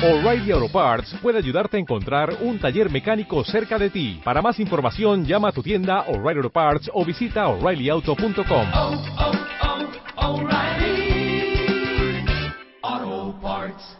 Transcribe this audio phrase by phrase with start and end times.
[0.00, 4.20] O'Reilly Auto Parts puede ayudarte a encontrar un taller mecánico cerca de ti.
[4.22, 8.66] Para más información, llama a tu tienda O'Reilly Auto Parts o visita oreillyauto.com.
[8.74, 9.02] oh,
[12.92, 13.98] oh, Parts.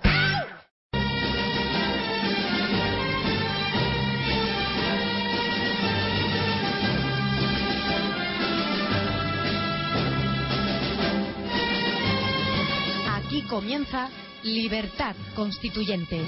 [13.17, 14.09] Aquí comienza
[14.43, 16.25] Libertad Constituyente.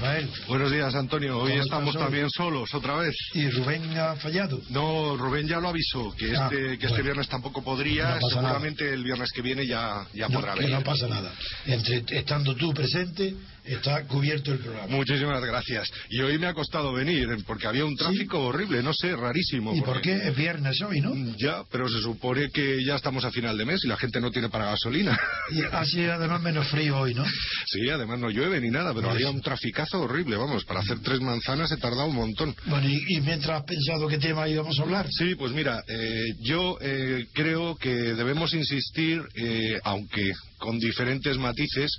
[0.00, 0.30] Rafael.
[0.48, 1.38] Buenos días, Antonio.
[1.38, 3.14] Hoy ¿Cómo estamos también solos, otra vez.
[3.34, 4.58] ¿Y Rubén ha fallado?
[4.70, 8.14] No, Rubén ya lo avisó, que Ah, este, que este viernes tampoco No podría.
[8.18, 10.70] pasa Seguramente el viernes que viene ya, ya No, podrá venir.
[10.72, 11.30] no pasa nada.
[11.66, 13.34] Entre, estando tú presente,
[13.74, 14.86] está cubierto el programa.
[14.88, 15.90] Muchísimas gracias.
[16.08, 19.74] Y hoy me ha costado venir, eh, porque había un tráfico horrible, no sé, rarísimo.
[19.74, 21.14] ¿Y por qué es viernes hoy, no?
[21.14, 24.20] Mm, Ya, pero se supone que ya estamos a final de mes y la gente
[24.20, 25.18] no tiene para gasolina.
[25.50, 27.24] Y así además menos frío hoy, ¿no?
[27.66, 30.98] Sí, además no llueve ni nada, pero Pues- había un traficazo horrible, vamos, para hacer
[31.00, 32.54] tres manzanas he tardado un montón.
[32.66, 35.06] Bueno, y, y mientras has pensado qué tema íbamos a hablar.
[35.10, 41.90] Sí, pues mira, eh, yo eh, creo que debemos insistir, eh, aunque con diferentes matices,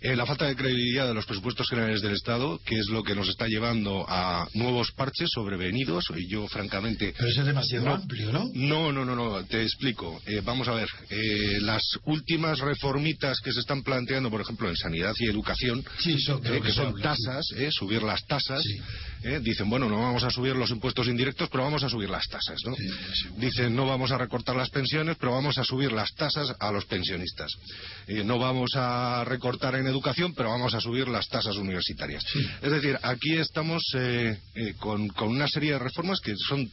[0.00, 3.14] en la falta de credibilidad de los presupuestos generales del Estado, que es lo que
[3.14, 6.04] nos está llevando a nuevos parches sobrevenidos.
[6.16, 7.14] Y yo, francamente.
[7.16, 7.94] Pero eso es demasiado No.
[7.94, 8.50] amplio, ¿no?
[8.54, 10.20] No, no, no, no, te explico.
[10.26, 14.76] Eh, vamos a ver, eh, las últimas reformitas que se están planteando, por ejemplo, en
[14.76, 18.62] sanidad y educación, Sí, eso creo eh, que son tasas, eh, subir las tasas.
[18.62, 18.78] Sí.
[19.24, 22.26] eh, dicen, bueno, no vamos a subir los impuestos indirectos, pero vamos a subir las
[22.28, 22.74] tasas, ¿no?
[22.76, 22.88] Sí.
[23.36, 26.84] Dicen, no vamos a recortar las pensiones, pero vamos a subir las tasas a los
[26.86, 27.50] pensionistas.
[28.06, 32.22] Eh, no vamos a recortar en educación, pero vamos a subir las tasas universitarias.
[32.32, 32.46] Sí.
[32.62, 36.70] Es decir, aquí estamos eh, eh, con, con una serie de reformas que son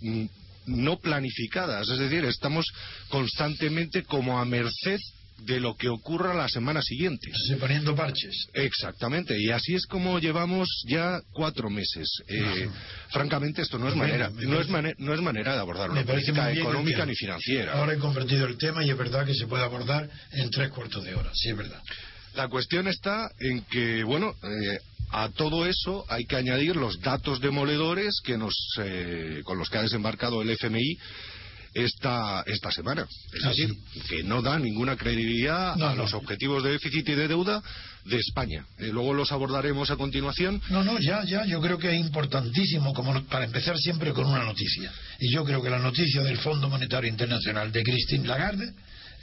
[0.00, 0.24] mm,
[0.66, 1.88] no planificadas.
[1.88, 2.66] Es decir, estamos
[3.08, 4.98] constantemente como a merced
[5.44, 7.30] de lo que ocurra la semana siguiente.
[7.48, 8.46] Se poniendo parches.
[8.52, 12.06] Exactamente, y así es como llevamos ya cuatro meses.
[12.28, 12.68] Eh,
[13.08, 16.04] francamente, esto no es, manera, no, es parece- mane- no es manera de abordar una
[16.04, 17.72] política económica ni financiera.
[17.72, 21.04] Ahora he comprendido el tema y es verdad que se puede abordar en tres cuartos
[21.04, 21.30] de hora.
[21.34, 21.80] Sí, es verdad.
[22.34, 24.78] La cuestión está en que, bueno, eh,
[25.10, 29.78] a todo eso hay que añadir los datos demoledores que nos, eh, con los que
[29.78, 30.96] ha desembarcado el FMI
[31.74, 33.06] esta, esta semana.
[33.32, 33.70] Es Ah, decir,
[34.08, 36.02] que no da ninguna credibilidad No, a no.
[36.02, 37.62] los objetivos de déficit y de deuda
[38.04, 38.64] de España.
[38.78, 40.60] Eh, luego los abordaremos a continuación.
[40.70, 44.44] No, no, ya, ya, yo creo que es importantísimo como para empezar siempre con una
[44.44, 44.92] noticia.
[45.20, 48.72] Y yo creo que la noticia del Fondo Monetario Internacional de Christine Lagarde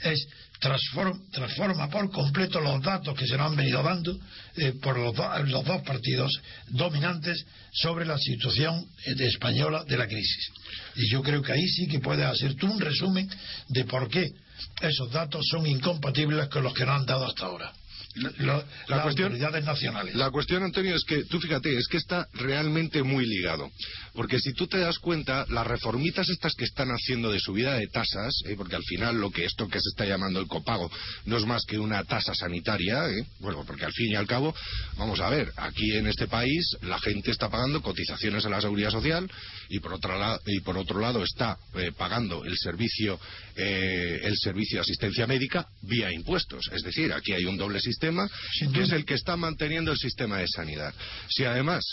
[0.02, 0.26] es
[0.60, 4.18] transform- transforma por completo los datos que se nos han venido dando
[4.56, 6.32] eh, por los, do- los dos partidos
[6.68, 10.50] dominantes sobre la situación eh, española de la crisis.
[10.96, 13.28] Y yo creo que ahí sí que puedes hacer tú un resumen
[13.68, 14.32] de por qué
[14.80, 17.72] esos datos son incompatibles con los que nos han dado hasta ahora.
[18.14, 20.14] La las cuestión- autoridades nacionales.
[20.14, 23.70] La cuestión, Antonio, es que tú fíjate, es que está realmente muy ligado.
[24.14, 27.86] Porque si tú te das cuenta, las reformitas estas que están haciendo de subida de
[27.86, 30.90] tasas, eh, porque al final lo que esto que se está llamando el copago
[31.26, 34.54] no es más que una tasa sanitaria, eh, bueno, porque al fin y al cabo,
[34.96, 38.90] vamos a ver, aquí en este país la gente está pagando cotizaciones a la seguridad
[38.90, 39.30] social
[39.68, 43.20] y por otro lado, y por otro lado está eh, pagando el servicio,
[43.54, 46.68] eh, el servicio de asistencia médica vía impuestos.
[46.72, 47.97] Es decir, aquí hay un doble sistema
[48.72, 50.94] Que es el que está manteniendo el sistema de sanidad.
[51.28, 51.84] Si además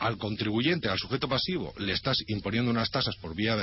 [0.00, 3.56] al contribuyente, al sujeto pasivo, le estás imponiendo unas tasas por vía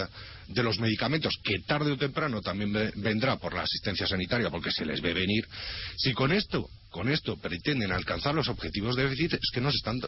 [0.50, 4.70] de, los medicamentos, que tarde o temprano también ve- vendrá por la asistencia sanitaria, porque
[4.70, 5.48] se les ve venir,
[5.96, 10.02] si con esto, con esto pretenden alcanzar los objetivos de déficit, es que nos están,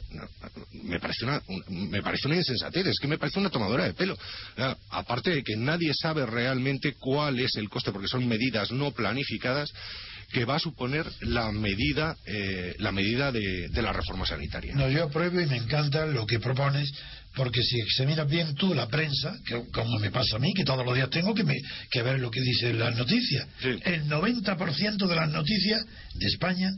[0.84, 3.94] me parece una, un- me parece una insensatez, es que me parece una tomadora de
[3.94, 4.18] pelo.
[4.90, 9.72] Aparte de que nadie sabe realmente cuál es el coste, porque son medidas no planificadas
[10.32, 14.74] que va a suponer la medida, eh, la medida de, de la reforma sanitaria.
[14.76, 16.92] No, yo apruebo y me encanta lo que propones,
[17.36, 20.86] porque si examinas bien tú la prensa, que como me pasa a mí, que todos
[20.86, 23.80] los días tengo que, me- que ver lo que dicen las noticias, Sí.
[23.86, 25.86] el 90% de las noticias
[26.16, 26.72] de España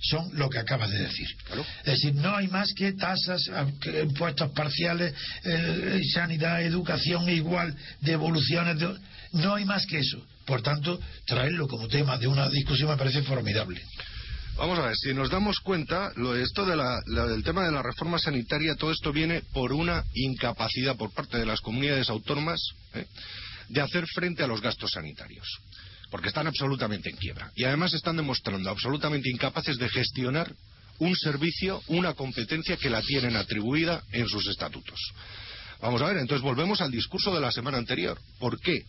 [0.00, 1.26] son lo que acabas de decir.
[1.46, 1.64] Claro.
[1.80, 5.12] Es decir, no hay más que tasas, a- que impuestos parciales,
[5.44, 8.96] eh, sanidad, educación igual, devoluciones, de-
[9.32, 10.24] no hay más que eso.
[10.46, 13.80] Por tanto, traerlo como tema de una discusión me parece formidable.
[14.56, 17.82] Vamos a ver, si nos damos cuenta, lo, esto de la- del tema de la
[17.82, 22.60] reforma sanitaria, todo esto viene por una incapacidad por parte de las comunidades autónomas
[22.94, 23.04] ¿eh?
[23.68, 25.46] de hacer frente a los gastos sanitarios.
[26.10, 27.50] Porque están absolutamente en quiebra.
[27.56, 30.54] Y además están demostrando absolutamente incapaces de gestionar
[31.00, 34.98] un servicio, una competencia que la tienen atribuida en sus estatutos.
[35.82, 38.18] Vamos a ver, entonces volvemos al discurso de la semana anterior.
[38.38, 38.84] ¿Por qué?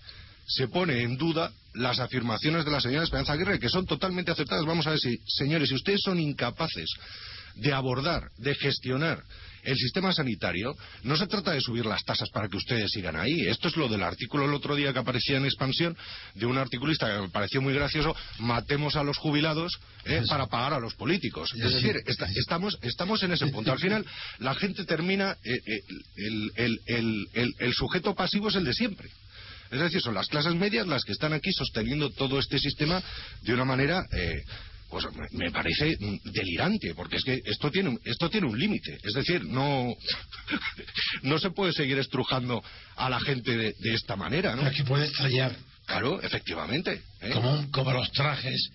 [0.48, 4.66] Se pone en duda las afirmaciones de la señora Esperanza Aguirre, que son totalmente aceptadas.
[4.66, 6.90] Vamos a ver si, señores, si ustedes son incapaces
[7.56, 9.24] de abordar, de gestionar
[9.64, 13.48] el sistema sanitario, no se trata de subir las tasas para que ustedes sigan ahí.
[13.48, 15.98] Esto es lo del artículo el otro día que aparecía en expansión
[16.36, 20.74] de un articulista que me pareció muy gracioso, matemos a los jubilados eh, para pagar
[20.74, 21.52] a los políticos.
[21.54, 23.72] Es decir, esta- estamos, estamos en ese punto.
[23.74, 24.06] Al final,
[24.40, 25.82] la gente termina, eh, eh,
[26.16, 29.10] el, el- el- el- el sujeto pasivo es el de siempre.
[29.72, 33.02] Es decir, son las clases medias las que están aquí sosteniendo todo este sistema
[33.42, 34.44] de una manera, eh,
[34.90, 38.98] pues me- parece mm, delirante, porque es que esto tiene, un- esto tiene un límite.
[39.04, 39.94] Es decir, no,
[41.24, 42.64] no se puede seguir estrujando
[42.96, 44.68] a la gente de, de esta manera, ¿no?
[44.68, 45.56] Es que puede estallar.
[45.86, 47.02] Claro, efectivamente.
[47.22, 47.30] ¿eh?
[47.34, 48.70] como, como los trajes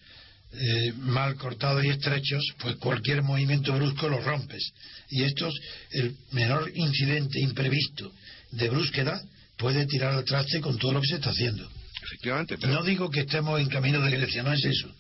[0.53, 4.73] eh, mal cortados y estrechos, pues cualquier movimiento brusco los rompes.
[5.11, 5.55] Y estos,
[5.91, 8.13] el menor incidente imprevisto
[8.51, 9.21] de brusquedad
[9.63, 11.71] puede tirar al traste con todo lo que se está haciendo.
[12.05, 14.93] Efectivamente, pero No digo que estemos en camino de Grecia, no es eso.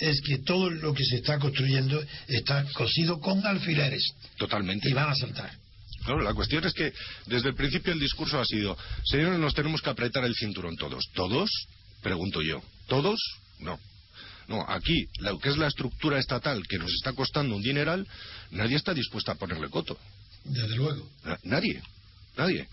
[0.00, 4.02] Es que todo lo que se está construyendo está cosido con alfileres
[4.38, 4.88] totalmente.
[4.88, 5.50] y van a saltar.
[6.04, 6.92] Claro, la cuestión es que
[7.26, 11.04] desde el principio el discurso ha sido, señores, nos tenemos que apretar el cinturón todos.
[11.14, 11.50] ¿Todos?
[12.02, 12.62] Pregunto yo.
[12.86, 13.20] ¿Todos?
[13.58, 13.78] No.
[14.46, 18.06] No, aquí, lo que es la estructura estatal que nos está costando un dineral,
[18.52, 19.98] nadie está dispuesto a ponerle coto.
[20.44, 21.06] Desde luego.
[21.24, 21.82] Na- Nadie.
[22.38, 22.66] Nadie.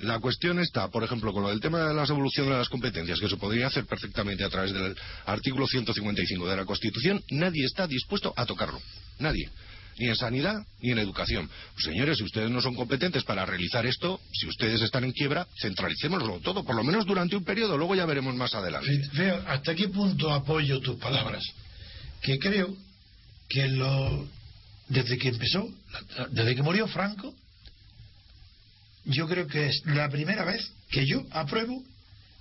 [0.00, 3.18] La cuestión está, por ejemplo, con lo del tema de la evolución de las competencias,
[3.18, 4.94] que se podría hacer perfectamente a través del
[5.24, 8.80] artículo 155 de la Constitución, nadie está dispuesto a tocarlo.
[9.18, 9.48] Nadie.
[9.98, 11.48] Ni en sanidad ni en educación.
[11.72, 15.46] Pues, señores, si ustedes no son competentes para realizar esto, si ustedes están en quiebra,
[15.62, 19.00] centralicémoslo todo, por lo menos durante un periodo, luego ya veremos más adelante.
[19.14, 21.42] Veo hasta qué punto apoyo tus palabras.
[22.20, 22.76] Que creo
[23.48, 24.28] que lo,
[24.88, 25.66] desde que empezó,
[26.30, 27.34] desde que murió Franco,
[29.06, 31.82] yo creo que es la primera vez que yo apruebo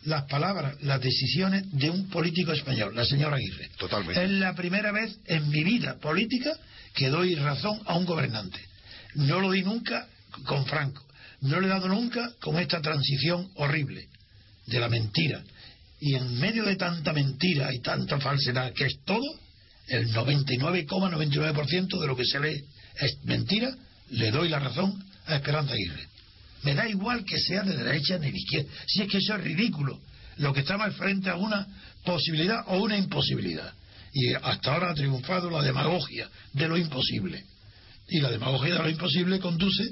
[0.03, 3.69] las palabras, las decisiones de un político español, la señora Aguirre.
[3.77, 4.23] Totalmente.
[4.23, 6.51] Es la primera vez en mi vida política
[6.93, 8.59] que doy razón a un gobernante.
[9.15, 10.07] No lo di nunca
[10.45, 11.03] con Franco.
[11.41, 14.07] No lo he dado nunca con esta transición horrible
[14.67, 15.43] de la mentira.
[15.99, 19.23] Y en medio de tanta mentira y tanta falsedad que es todo,
[19.87, 22.63] el 99,99% de lo que se lee
[22.99, 23.75] es mentira,
[24.09, 26.14] le doy la razón a Esperanza Aguirre.
[26.65, 28.69] Me da igual que sea de derecha ni de izquierda.
[28.87, 29.99] Si es que eso es ridículo.
[30.37, 31.67] Lo que estamos frente a una
[32.03, 33.71] posibilidad o una imposibilidad.
[34.11, 37.43] Y hasta ahora ha triunfado la demagogia de lo imposible.
[38.07, 39.83] Y la demagogia de lo imposible conduce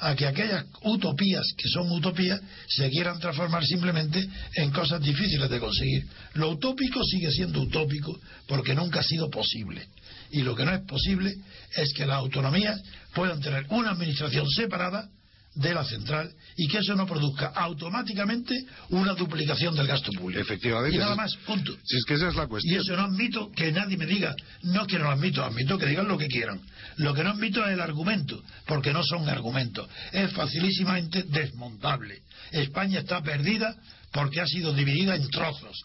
[0.00, 5.60] a que aquellas utopías que son utopías se quieran transformar simplemente en cosas difíciles de
[5.60, 6.06] conseguir.
[6.34, 9.86] Lo utópico sigue siendo utópico porque nunca ha sido posible.
[10.30, 11.34] Y lo que no es posible
[11.74, 12.78] es que las autonomías
[13.14, 15.08] puedan tener una administración separada
[15.54, 20.40] de la central y que eso no produzca automáticamente una duplicación del gasto público.
[20.40, 20.96] Efectivamente.
[20.96, 21.76] Y nada más, punto.
[21.84, 22.80] Si es que esa es la Y cuestión.
[22.80, 26.08] eso no admito que nadie me diga, no que no lo admito, admito que digan
[26.08, 26.60] lo que quieran.
[26.96, 29.88] Lo que no admito es el argumento, porque no son argumentos.
[30.12, 32.22] Es facilísimamente desmontable.
[32.50, 33.74] España está perdida
[34.12, 35.76] porque ha sido dividida en trozos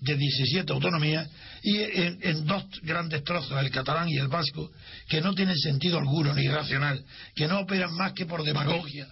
[0.00, 1.28] de 17 autonomías
[1.62, 4.70] y en, dos grandes trozos, el catalán y el vasco,
[5.08, 7.04] que no tienen sentido alguno ni racional,
[7.34, 9.08] que no operan más que por demagogia,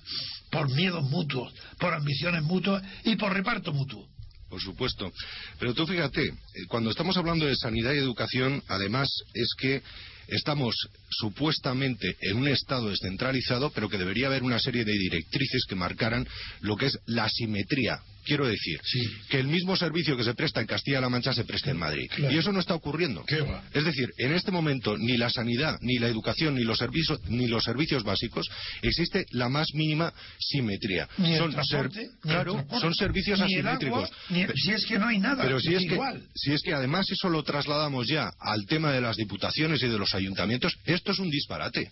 [0.50, 4.08] por miedos mutuos, por ambiciones mutuas y por reparto mutuo.
[4.48, 5.12] Por supuesto.
[5.60, 6.34] Pero tú fíjate, eh,
[6.66, 9.80] cuando estamos hablando de sanidad y educación, además es que
[10.26, 10.74] estamos
[11.08, 16.26] supuestamente en un Estado descentralizado, pero que debería haber una serie de directrices que marcaran
[16.62, 19.00] lo que es la simetría quiero decir Sí.
[19.28, 22.08] que el mismo servicio que se presta en Castilla-La Mancha se preste en Madrid.
[22.14, 22.34] Claro.
[22.34, 23.24] Y eso no está ocurriendo.
[23.72, 27.46] Es decir, en este momento ni la sanidad, ni la educación, ni los servicios, ni
[27.46, 28.46] los servicios básicos
[28.82, 31.08] existe la más mínima simetría.
[31.18, 34.04] Ni son transporte, ser- ni el claro, transporte, son servicios ni el asimétricos.
[34.04, 36.22] agua, ni el- si es que no hay nada, Pero si es es, que, igual.
[36.34, 39.98] si es que además eso lo trasladamos ya al tema de las diputaciones y de
[39.98, 41.90] los ayuntamientos, esto es un disparate.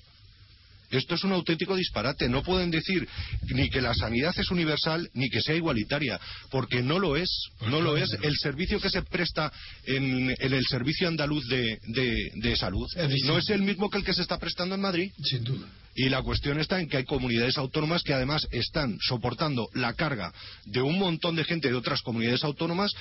[0.91, 2.29] Esto es un auténtico disparate.
[2.29, 3.07] No pueden decir
[3.55, 6.19] ni que la sanidad es universal ni que sea igualitaria,
[6.51, 7.29] porque no lo es.
[7.59, 8.11] Pues no lo es.
[8.23, 9.53] El servicio que se presta
[9.85, 12.87] en, en el servicio andaluz de, de- de salud
[13.27, 15.11] no es el mismo que el que se está prestando en Madrid.
[15.23, 15.67] Sin duda.
[15.95, 20.33] Y la cuestión está en que hay comunidades autónomas que además están soportando la carga
[20.65, 22.93] de un montón de gente de otras comunidades autónomas.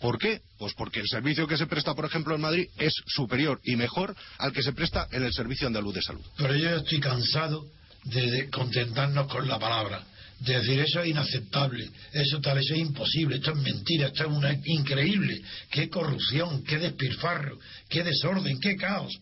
[0.00, 0.40] ¿Por qué?
[0.58, 4.16] Pues porque el servicio que se presta, por ejemplo, en Madrid es superior y mejor
[4.38, 6.24] al que se presta en el Servicio Andaluz de Salud.
[6.38, 7.66] Pero yo estoy cansado
[8.04, 10.02] de, contentarnos con la palabra.
[10.38, 14.30] De decir, eso es inaceptable, eso tal, eso es imposible, esto es mentira, esto es
[14.30, 15.42] una, increíble.
[15.70, 17.58] Qué corrupción, qué despilfarro,
[17.90, 19.14] qué desorden, qué caos.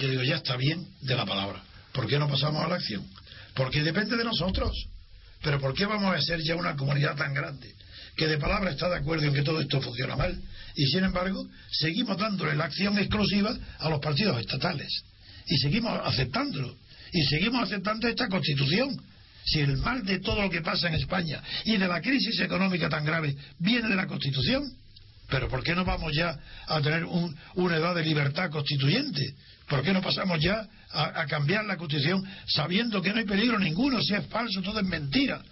[0.00, 1.62] Yo digo, ya está bien de la palabra.
[1.92, 3.06] ¿Por qué no pasamos a la acción?
[3.54, 4.72] Porque depende de nosotros.
[5.42, 7.74] Pero ¿por qué vamos a ser ya una comunidad tan grande
[8.16, 10.40] que de palabra está de acuerdo en que todo esto funciona mal?
[10.74, 14.88] Y sin embargo, seguimos dándole la acción exclusiva a los partidos estatales.
[15.46, 16.76] Y seguimos aceptándolo.
[17.12, 18.90] Y seguimos aceptando esta constitución.
[19.44, 22.88] Si el mal de todo lo que pasa en España y de la crisis económica
[22.88, 24.62] tan grave viene de la constitución,
[25.28, 26.38] pero ¿por qué no vamos ya
[26.68, 29.34] a tener un- una edad de libertad constituyente?
[29.68, 33.58] ¿Por qué no pasamos ya a, a cambiar la constitución sabiendo que no hay peligro
[33.58, 35.42] ninguno, si es falso, todo es mentira?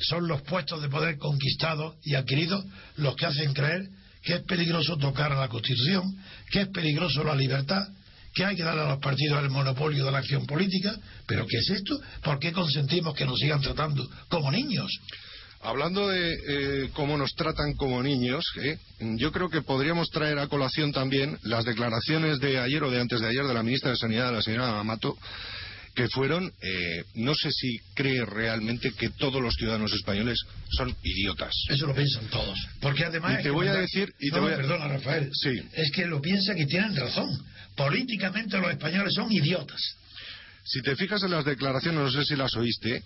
[0.00, 2.64] Son los puestos de poder conquistados y adquiridos
[2.96, 3.88] los que hacen creer
[4.22, 6.16] que es peligroso tocar a la constitución,
[6.50, 7.86] que es peligroso la libertad,
[8.34, 10.96] que hay que darle a los partidos el monopolio de la acción política.
[11.26, 12.00] ¿Pero qué es esto?
[12.22, 14.90] ¿Por qué consentimos que nos sigan tratando como niños?
[15.60, 18.76] Hablando de eh, cómo nos tratan como niños, ¿eh?
[19.16, 23.20] yo creo que podríamos traer a colación también las declaraciones de ayer o de antes
[23.20, 25.16] de ayer de la ministra de Sanidad, la señora Amato,
[25.94, 30.38] que fueron, eh, no sé si cree realmente que todos los ciudadanos españoles
[30.70, 31.52] son idiotas.
[31.68, 32.58] Eso lo piensan todos.
[32.80, 33.38] Porque además.
[33.40, 35.30] Y te voy a decir- y te voy a- Perdona, Rafael.
[35.32, 35.50] Sí.
[35.72, 37.28] Es que lo piensan y tienen razón.
[37.76, 39.80] Políticamente los españoles son idiotas.
[40.64, 43.02] Si te fijas en las declaraciones, no sé si las oíste,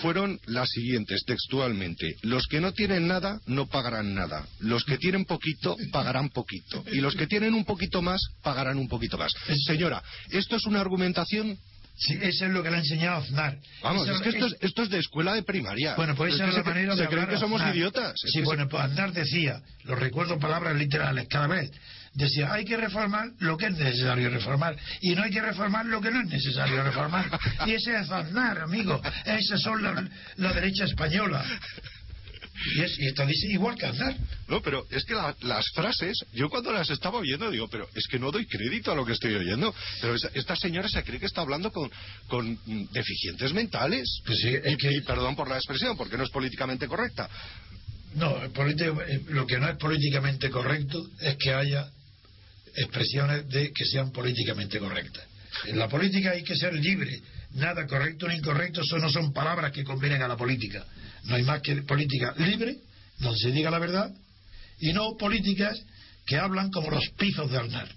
[0.00, 2.16] fueron las siguientes textualmente.
[2.22, 4.46] Los que no tienen nada no pagarán nada.
[4.60, 6.84] Los que tienen poquito pagarán poquito.
[6.90, 9.32] Y los que tienen un poquito más pagarán un poquito más.
[9.66, 11.56] Señora, ¿esto es una argumentación?
[11.96, 13.56] Sí, eso es lo que le ha enseñado Aznar.
[13.82, 15.94] Vamos, Eso es que esto es, esto es de escuela de primaria.
[15.94, 17.60] Bueno, pues Es esa que es la se, manera se de creen hablar que somos
[17.60, 17.76] Aznar.
[17.76, 18.12] idiotas.
[18.16, 21.70] Sí, se- bueno, pues Aznar decía, lo recuerdo palabras literales cada vez,
[22.14, 26.00] decía, hay que reformar lo que es necesario reformar y no hay que reformar lo
[26.00, 27.26] que no es necesario reformar.
[27.66, 29.00] Y ese es Aznar, amigo.
[29.24, 30.04] Esas son la,
[30.36, 31.44] la derecha española.
[32.76, 34.16] Y, es, y esto dice igual que Aznar.
[34.48, 38.06] No, pero es que la- las frases, yo cuando las estaba oyendo digo, pero es
[38.06, 39.74] que no doy crédito a lo que estoy oyendo.
[40.00, 41.90] Pero esa- esta señora se cree que está hablando con,
[42.28, 42.58] con
[42.92, 44.20] deficientes mentales.
[44.24, 47.28] Pues sí, es y, que- y perdón por la expresión, porque no es políticamente correcta.
[48.14, 51.88] No, eh, lo que no es políticamente correcto es que haya
[52.76, 55.24] expresiones de que sean políticamente correctas.
[55.66, 57.20] En la política hay que ser libre.
[57.54, 60.84] Nada correcto ni incorrecto, eso no son palabras que convienen a la política.
[61.24, 62.76] No hay más que política libre,
[63.18, 64.10] donde se diga la verdad,
[64.78, 65.80] y no políticas
[66.26, 67.88] que hablan como los pizos de Arnar.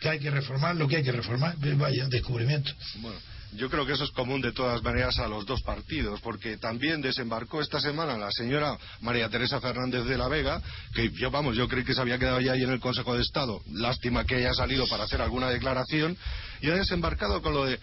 [0.00, 1.56] Que hay que reformar lo que hay que reformar.
[1.58, 2.70] Vaya, descubrimiento.
[2.96, 3.18] Bueno,
[3.54, 7.00] yo creo que eso es común de todas maneras a los dos partidos, porque también
[7.00, 10.60] desembarcó esta semana la señora María Teresa Fernández de la Vega,
[10.94, 13.22] que yo, vamos, yo creí que se había quedado ya ahí en el Consejo de
[13.22, 13.62] Estado.
[13.72, 16.16] Lástima que haya salido para hacer alguna declaración,
[16.60, 17.80] y ha desembarcado con lo de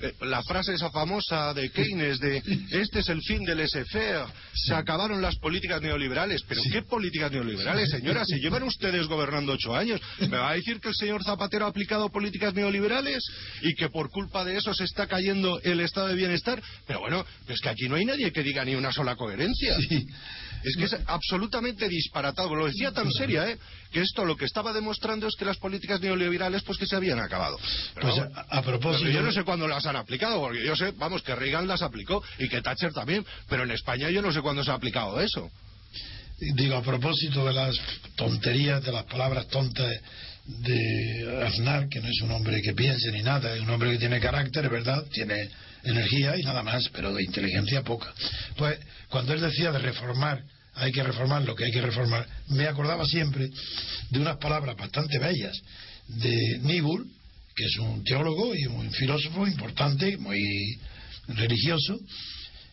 [0.00, 4.74] eh, la frase esa famosa de Keynes de este es el fin del laissez-faire, se
[4.74, 6.42] acabaron las políticas neoliberales.
[6.48, 8.24] ¿Pero qué políticas neoliberales, señora?
[8.24, 11.68] Si llevan ustedes gobernando ocho años, ¿me va a decir que el señor Zapatero ha
[11.68, 13.24] aplicado políticas neoliberales
[13.62, 16.62] y que por culpa de eso se está cayendo el estado de bienestar?
[16.86, 19.76] Pero bueno, es que aquí no hay nadie que diga ni una sola coherencia.
[19.88, 20.06] Sí.
[20.64, 22.54] Es que es absolutamente disparatado.
[22.54, 23.58] Lo decía tan seria, ¿eh?
[23.92, 27.20] Que esto lo que estaba demostrando es que las políticas neoliberales pues que se habían
[27.20, 27.58] acabado.
[27.94, 29.04] Pero, Pues a, a propósito.
[29.04, 31.82] pero yo no sé cuándo las han aplicado, porque yo sé, vamos, que Reagan las
[31.82, 35.20] aplicó y que Thatcher también, pero en España yo no sé cuándo se ha aplicado
[35.20, 35.50] eso.
[36.54, 37.76] Digo, a propósito de las
[38.14, 39.92] tonterías, de las palabras tontas
[40.46, 43.98] de Aznar, que no es un hombre que piense ni nada, es un hombre que
[43.98, 45.48] tiene carácter, verdad, tiene
[45.84, 48.12] energía y nada más, pero de inteligencia poca.
[48.56, 48.78] Pues
[49.08, 50.42] cuando él decía de reformar,
[50.78, 53.50] hay que reformar lo que hay que reformar, me acordaba siempre
[54.10, 55.56] de unas palabras bastante bellas
[56.06, 57.06] de Nibul,
[57.54, 60.78] que es un teólogo y un filósofo importante, muy
[61.28, 61.98] religioso,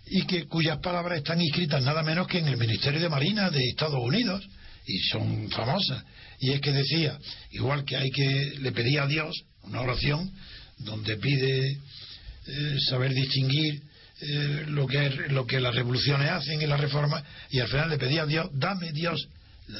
[0.07, 3.67] y que cuyas palabras están inscritas nada menos que en el Ministerio de Marina de
[3.67, 4.47] Estados Unidos
[4.85, 6.03] y son famosas.
[6.39, 7.17] Y es que decía,
[7.51, 10.31] igual que hay que le pedía a Dios una oración
[10.77, 13.81] donde pide eh, saber distinguir
[14.21, 17.97] eh, lo que lo que las revoluciones hacen y las reformas y al final le
[17.97, 19.27] pedía a Dios, dame Dios,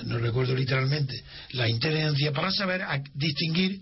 [0.05, 1.13] no recuerdo literalmente,
[1.51, 3.79] la inteligencia para saber a- distinguir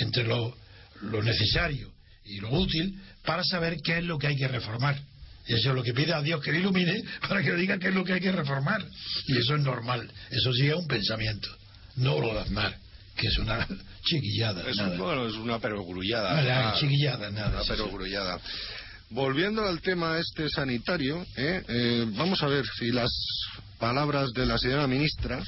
[0.00, 0.56] entre lo,
[1.02, 1.90] lo necesario
[2.24, 4.98] y lo útil para saber qué es lo que hay que reformar.
[5.48, 7.78] Y eso es lo que pide a Dios que le ilumine para que le diga
[7.78, 8.84] qué es lo que hay que reformar.
[9.28, 10.10] Y eso es normal.
[10.30, 11.48] Eso sí es un pensamiento.
[11.96, 12.76] No lo de Aznar,
[13.16, 13.66] que es una
[14.04, 14.68] chiquillada.
[14.68, 14.90] Es, nada.
[14.90, 16.70] un- bueno, es una perogrullada.
[16.70, 18.40] Ah, chiquillada, nada, Una perogrullada.
[19.10, 21.62] Volviendo al tema este sanitario, ¿eh?
[21.68, 23.10] Eh, vamos a ver si las
[23.78, 25.40] palabras de la señora ministra.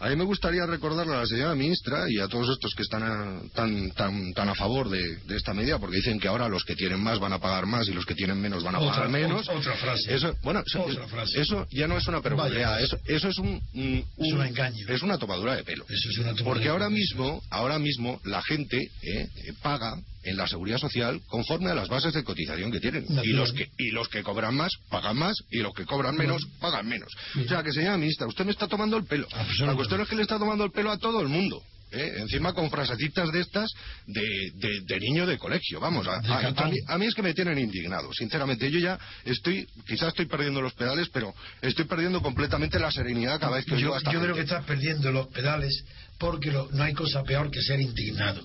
[0.00, 3.02] A mí me gustaría recordarle a la señora ministra y a todos estos que están
[3.02, 6.62] a- tan, tan, tan a favor de, de esta medida, porque dicen que ahora los
[6.64, 8.92] que tienen más van a pagar más y los que tienen menos van a Otra-
[8.94, 9.48] pagar menos.
[9.48, 10.14] otra- frase.
[10.14, 11.40] Eso, bueno, eso, Otra frase.
[11.40, 12.78] eso ya no es una Vaya.
[12.80, 14.86] eso, eso es un, un- Es un un- engaño.
[14.88, 15.84] Es una tomadura de pelo.
[15.88, 19.28] Eso es una toma Porque ahora mismo, ahora mismo la gente eh,
[19.62, 23.06] paga en la seguridad social conforme a las bases de cotización que tienen.
[23.24, 26.42] Y los que, y los que cobran más, pagan más, y los que cobran menos,
[26.60, 27.08] pagan menos.
[27.44, 29.26] O sea que, señora ministra, usted me está tomando el pelo.
[29.66, 31.62] La cuestión es que le está tomando el pelo a todo el mundo.
[31.90, 32.16] ¿eh?
[32.18, 33.70] Encima con frasecitas de estas
[34.06, 34.20] de,
[34.56, 35.80] de- de niño de colegio.
[35.80, 38.12] Vamos, a, a- a mí, a mí es que me tienen indignado.
[38.12, 41.32] Sinceramente, yo ya estoy, quizás estoy perdiendo los pedales, pero
[41.62, 45.28] estoy perdiendo completamente la serenidad cada vez que Yo, yo creo que estás perdiendo los
[45.28, 45.84] pedales
[46.18, 48.42] porque lo- no hay cosa peor que ser indignado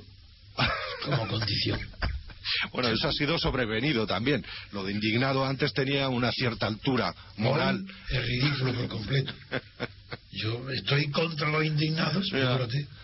[1.06, 1.80] como condición.
[2.74, 4.46] Bueno, eso ha sido sobrevenido también.
[4.74, 7.86] Lo de indignado antes tenía una cierta altura moral.
[8.10, 9.34] Es ridículo por completo.
[10.32, 12.30] Yo estoy contra los indignados.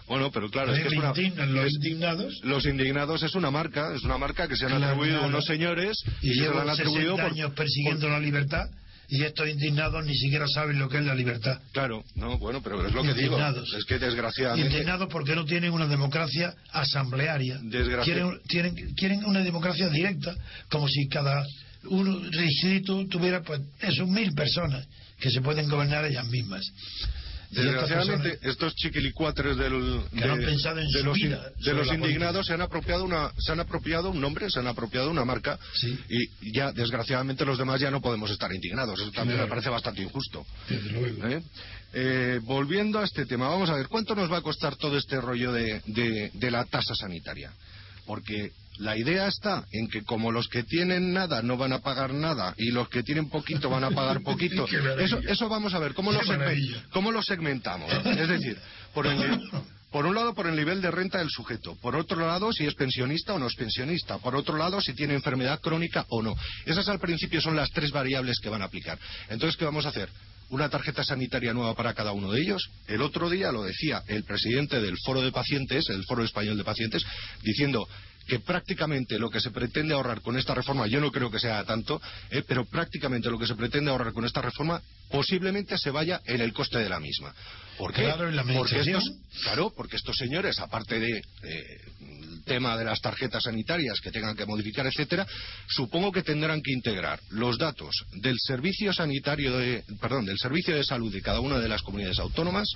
[0.08, 1.14] Bueno, pero claro, es que es una...
[1.48, 4.86] los es- indignados Los indignados es una marca, es una marca que se han Claro,
[4.88, 5.30] atribuido claro.
[5.30, 8.66] unos señores y se la han 60 atribuido por- años persiguiendo la libertad
[9.10, 11.60] y estos indignados ni siquiera saben lo que es la libertad.
[11.72, 13.38] Claro, no, bueno, pero es lo que digo.
[13.76, 14.72] Es que desgraciadamente...
[14.72, 17.60] Indignados porque no tienen una democracia asamblearia.
[18.04, 20.36] Quieren, tienen- quieren una democracia directa,
[20.70, 21.44] como si cada
[21.86, 24.86] un distrito tuviera, pues, eso, mil personas
[25.20, 26.66] que se pueden gobernar ellas mismas.
[27.52, 31.64] Desgraciadamente, personas- estos chiquilicuatres del, Que no han pensado en de su los, vida de
[31.64, 34.68] sobre los la indignados se han apropiado una se han apropiado un nombre, se han
[34.68, 35.98] apropiado una marca Sí.
[36.10, 39.00] y ya desgraciadamente los demás ya no podemos estar indignados.
[39.00, 39.48] Eso también Claro.
[39.48, 40.46] me parece bastante injusto.
[40.70, 41.28] Desde luego.
[41.28, 41.42] ¿eh?
[41.94, 45.20] Eh, volviendo a este tema, vamos a ver, ¿cuánto nos va a costar todo este
[45.20, 47.52] rollo de, de- de la tasa sanitaria?
[48.06, 52.14] Porque la idea está en que como los que tienen nada no van a pagar
[52.14, 54.66] nada y los que tienen poquito van a pagar poquito,
[54.98, 56.20] eso, eso vamos a ver, ¿cómo lo,
[56.92, 57.92] cómo lo segmentamos?
[58.06, 58.58] Es decir,
[58.94, 59.42] por el,
[59.92, 61.76] por un lado, por el nivel de renta del sujeto.
[61.82, 64.18] Por otro lado, si es pensionista o no es pensionista.
[64.20, 66.36] Por otro lado, si tiene enfermedad crónica o no.
[66.66, 69.00] Esas al principio son las tres variables que van a aplicar.
[69.30, 70.10] Entonces, ¿qué vamos a hacer?
[70.52, 72.70] Una tarjeta sanitaria nueva para cada uno de ellos.
[72.88, 76.64] El otro día lo decía el presidente del Foro de Pacientes, el Foro Español de
[76.64, 77.04] Pacientes,
[77.44, 77.88] diciendo
[78.30, 81.64] que prácticamente lo que se pretende ahorrar con esta reforma, yo no creo que sea
[81.66, 86.22] tanto, eh, pero prácticamente lo que se pretende ahorrar con esta reforma posiblemente se vaya
[86.26, 87.34] en el coste de la misma.
[87.78, 88.04] ¿Por qué?
[88.04, 89.12] Claro, en la porque estos,
[89.42, 94.36] claro, porque estos señores, aparte de eh, el tema de las tarjetas sanitarias que tengan
[94.36, 95.26] que modificar, etcétera,
[95.68, 100.84] supongo que tendrán que integrar los datos del servicio sanitario de, perdón, del servicio de
[100.84, 102.68] salud de cada una de las comunidades autónomas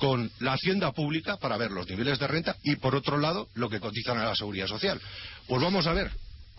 [0.00, 3.68] con la hacienda pública para ver los niveles de renta y por otro lado lo
[3.68, 5.00] que cotizan a la seguridad social.
[5.46, 6.10] Pues vamos a ver,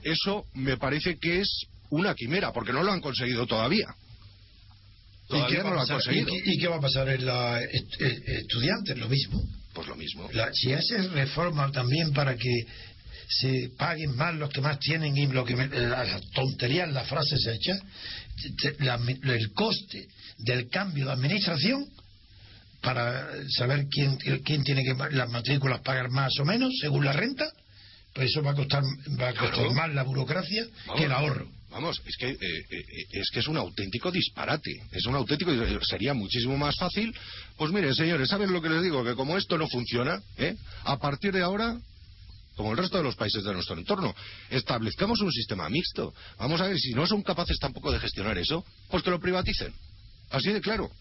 [0.04, 3.88] eso me parece que es una quimera porque no lo han conseguido todavía.
[5.30, 5.96] ¿Y qué, Todavía va no lo a han pasar?
[6.04, 6.30] conseguido.
[6.36, 8.98] ¿Y qué- y qué va a pasar en la est- eh, estudiantes?
[8.98, 9.42] Lo mismo.
[9.74, 10.30] Pues lo mismo.
[10.34, 12.52] La- si hace reforma también para que
[13.30, 17.46] se paguen más los que más tienen y lo que me- las tonterías, las frases
[17.48, 17.80] hechas,
[18.80, 19.00] la-
[19.34, 20.08] el coste
[20.40, 21.86] del cambio de administración
[22.82, 27.46] para saber quién, quién tiene que las matrículas pagar más o menos según la renta,
[28.14, 28.84] pues eso va a costar
[29.20, 29.74] va a costar Claro.
[29.74, 31.48] más la burocracia Vamos, que el ahorro.
[31.70, 34.72] Vamos, es que, eh, eh, es que es un auténtico disparate.
[34.92, 35.52] Es un auténtico.
[35.86, 37.16] Sería muchísimo más fácil.
[37.56, 39.06] Pues miren, señores, ¿saben lo que les digo?
[39.06, 40.56] Que como esto no funciona, ¿eh?
[40.84, 41.80] a partir de ahora.
[42.58, 44.14] Como el resto de los países de nuestro entorno,
[44.50, 46.14] establezcamos un sistema mixto.
[46.38, 49.74] Vamos a ver, si no son capaces tampoco de gestionar eso, pues que lo privaticen.
[50.30, 50.92] Así de claro.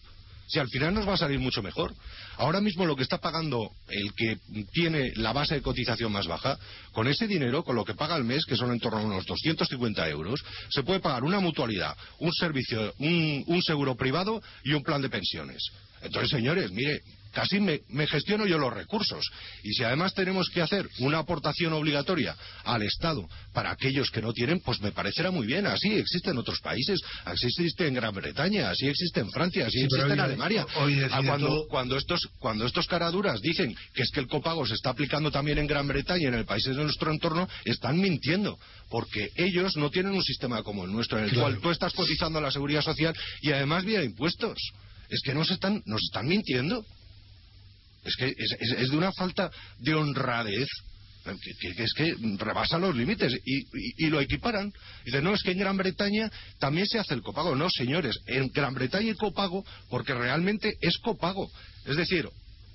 [0.51, 1.93] Si al final nos va a salir mucho mejor.
[2.35, 4.37] Ahora mismo lo que está pagando el que
[4.73, 6.59] tiene la base de cotización más baja,
[6.91, 9.25] con ese dinero, con lo que paga al mes, que son en torno a unos
[9.25, 14.83] 250 euros, se puede pagar una mutualidad, un servicio, un, un seguro privado y un
[14.83, 15.63] plan de pensiones.
[16.01, 16.99] Entonces, señores, mire,
[17.31, 19.25] casi me, me gestiono yo los recursos.
[19.63, 24.33] Y si además tenemos que hacer una aportación obligatoria al Estado para aquellos que no
[24.33, 25.65] tienen, pues me parecerá muy bien.
[25.65, 29.79] Así existe en otros países, así existe en Gran Bretaña, así existe en Francia, así
[29.79, 30.65] Sí, existe en Alemania.
[30.75, 34.65] hoy Ah, cuando, todo- cuando estos cuando estos caraduras dicen que es que el copago
[34.65, 37.99] se está aplicando también en Gran Bretaña y en el países de nuestro entorno, están
[37.99, 38.57] mintiendo,
[38.89, 41.43] porque ellos no tienen un sistema como el nuestro, en el Claro.
[41.49, 44.57] cual tú estás cotizando a la seguridad social y además vía impuestos.
[45.09, 46.85] Es que nos están, nos están mintiendo.
[48.03, 50.67] Es que es, es- es de una falta de honradez
[51.23, 54.73] que, es que rebasa los límites y, y- y lo equiparan.
[55.05, 57.55] Dicen, no, es que en Gran Bretaña también se hace el copago.
[57.55, 61.51] No, señores, en Gran Bretaña hay copago porque realmente es copago.
[61.85, 62.27] Es decir,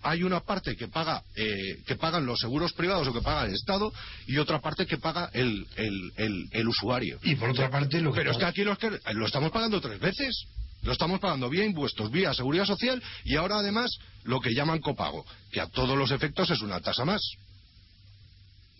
[0.02, 3.54] hay una parte que paga eh, que pagan los seguros privados o que paga el
[3.54, 3.92] Estado
[4.28, 7.18] y otra parte que paga el, el, el- el usuario.
[7.24, 9.80] Y por otra parte, lo que Pero es que aquí los que, lo estamos pagando
[9.80, 10.44] tres veces.
[10.82, 13.90] Lo estamos pagando vía impuestos, vía seguridad social y ahora además
[14.24, 17.20] lo que llaman copago, que a todos los efectos es una tasa más.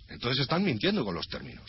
[0.09, 1.67] Entonces están mintiendo con los términos.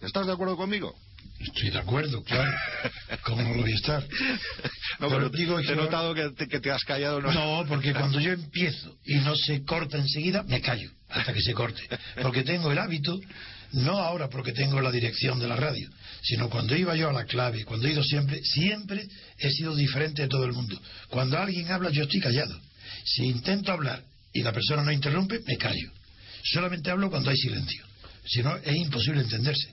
[0.00, 0.94] ¿Estás de acuerdo conmigo?
[1.40, 2.50] Estoy de acuerdo, claro.
[3.24, 4.02] ¿Cómo no lo voy a estar?
[4.02, 7.20] No, Pero pero digo te he notado que te, que te has callado.
[7.20, 11.40] No, No, porque cuando yo empiezo y no se corta enseguida, me callo hasta que
[11.40, 11.82] se corte.
[12.22, 13.18] Porque tengo el hábito,
[13.72, 15.88] no ahora porque tengo la dirección de la radio,
[16.26, 19.06] sino cuando iba yo a la clave, cuando he ido siempre, siempre
[19.38, 20.80] he sido diferente de todo el mundo.
[21.08, 22.60] Cuando alguien habla, yo estoy callado.
[23.04, 25.92] Si intento hablar y la persona no interrumpe, me callo.
[26.42, 27.84] Solamente hablo cuando hay silencio.
[28.26, 29.72] Si no, es imposible entenderse.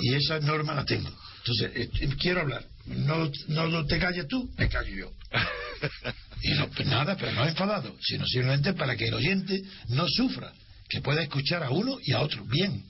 [0.00, 1.10] Y esa norma la tengo.
[1.38, 2.64] Entonces, eh, eh, quiero hablar.
[2.86, 5.12] No, no, no te calles tú, me callo yo.
[6.44, 10.52] Y no, pues nada, pero no enfadado, sino simplemente para que el oyente no sufra,
[10.88, 12.82] que pueda escuchar a uno y a otro bien.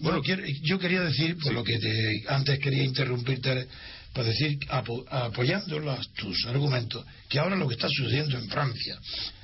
[0.00, 0.22] Bueno,
[0.62, 3.66] yo quería decir, por lo que te- antes quería interrumpirte,
[4.12, 5.78] para decir, apo- apoyando
[6.16, 8.98] tus argumentos, que ahora lo que está sucediendo en Francia,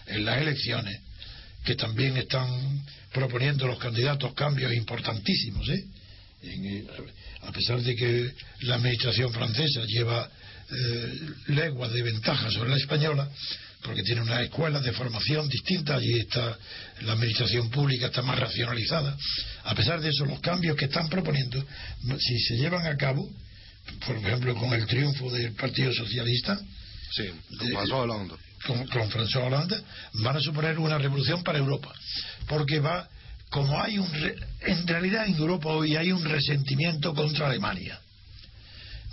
[0.06, 1.00] en las elecciones,
[1.64, 2.48] que también están
[3.12, 5.84] proponiendo los candidatos cambios importantísimos, ¿eh?
[6.42, 6.84] En, eh,
[7.42, 10.28] a pesar de que la administración francesa lleva
[10.70, 13.28] eh, leguas de ventaja sobre la española,
[13.86, 16.58] porque tiene unas escuelas de formación distintas, allí está
[17.02, 19.16] la administración pública está más racionalizada.
[19.64, 21.64] A pesar de eso, los cambios que están proponiendo,
[22.18, 23.30] si se llevan a cabo,
[24.06, 26.58] por ejemplo, con el triunfo del Partido Socialista,
[27.12, 28.34] Sí, de- François Hollande.
[28.66, 29.76] con, con François Hollande,
[30.14, 31.92] van a suponer una revolución para Europa.
[32.48, 33.08] Porque va,
[33.50, 34.12] como hay un.
[34.12, 38.00] re- en realidad en Europa hoy hay un resentimiento contra Alemania.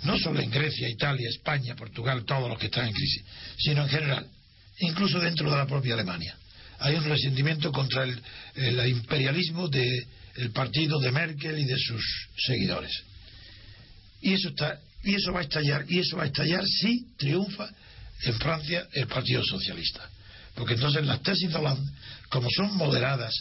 [0.02, 3.22] No solo en Grecia, Italia, España, Portugal, todos los que están en crisis,
[3.58, 4.26] sino en general,
[4.78, 6.36] incluso dentro de la propia Alemania.
[6.78, 12.92] Hay un resentimiento contra el, imperialismo del partido de Merkel y de sus seguidores.
[14.20, 17.68] Y eso está y eso va a estallar y eso va a estallar si triunfa
[18.22, 20.08] en Francia el Partido Socialista.
[20.54, 21.92] Porque entonces las tesis de Hollande,
[22.30, 23.34] como son moderadas,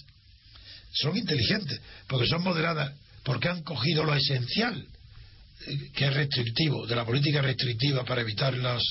[0.91, 2.93] son inteligentes, porque son moderadas,
[3.23, 4.85] porque han cogido lo esencial,
[5.67, 8.83] eh, que es restrictivo, de la política restrictiva para evitar los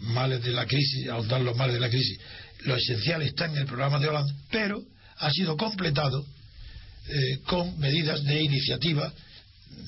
[0.00, 2.18] males de la crisis, ahondar los males de la crisis.
[2.64, 4.82] Lo esencial está en el programa de Hollande, pero
[5.18, 6.24] ha sido completado
[7.06, 9.12] eh, con medidas de iniciativa,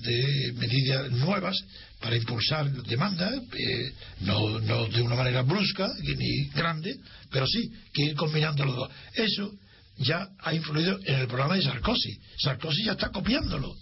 [0.02, 1.56] de medidas nuevas
[2.00, 6.96] para impulsar demanda, eh, no de una manera brusca ni grande,
[7.30, 8.90] pero sí que ir combinando los dos.
[9.14, 9.52] Eso
[9.98, 12.18] ya ha influido en el programa de Sarkozy.
[12.38, 13.74] Sarkozy ya está copiándolo.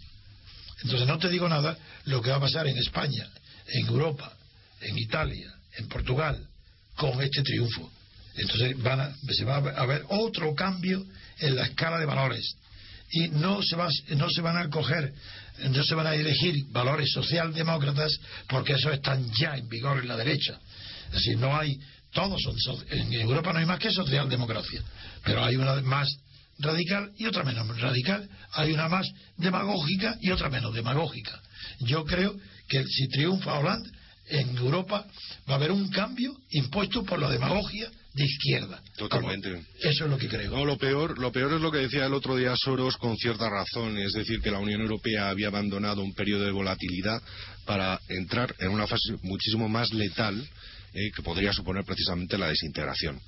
[0.83, 3.29] Entonces no te digo nada lo que va a pasar en España,
[3.69, 4.37] en Europa,
[4.81, 6.47] en Italia, en Portugal,
[6.97, 7.91] con este triunfo.
[8.37, 11.05] Entonces van a- se va a ver otro cambio
[11.41, 12.55] en la escala de valores
[13.13, 15.13] y no se, va, no se van a coger,
[15.71, 18.13] no se van a elegir valores socialdemócratas
[18.49, 20.59] porque esos están ya en vigor en la derecha.
[21.09, 21.79] Es decir, no hay,
[22.13, 24.81] todos son, so- en Europa no hay más que socialdemocracia,
[25.25, 26.09] pero hay una más
[26.61, 29.07] radical y otra menos radical, hay una más
[29.39, 31.41] demagógica y otra menos demagógica.
[31.81, 32.37] Yo creo
[32.69, 33.91] que si triunfa Hollande,
[34.31, 35.07] en Europa
[35.49, 38.83] va a haber un cambio impuesto por la demagogia de izquierda.
[38.97, 39.51] Totalmente.
[39.53, 40.51] Como- Eso es lo que creo.
[40.51, 43.49] No, lo peor, lo peor es lo que decía el otro día Soros con cierta
[43.49, 47.23] razón, es decir, que la Unión Europea había abandonado un periodo de volatilidad
[47.67, 50.41] para entrar en una fase muchísimo más letal
[50.93, 53.21] eh, que podría suponer precisamente la desintegración.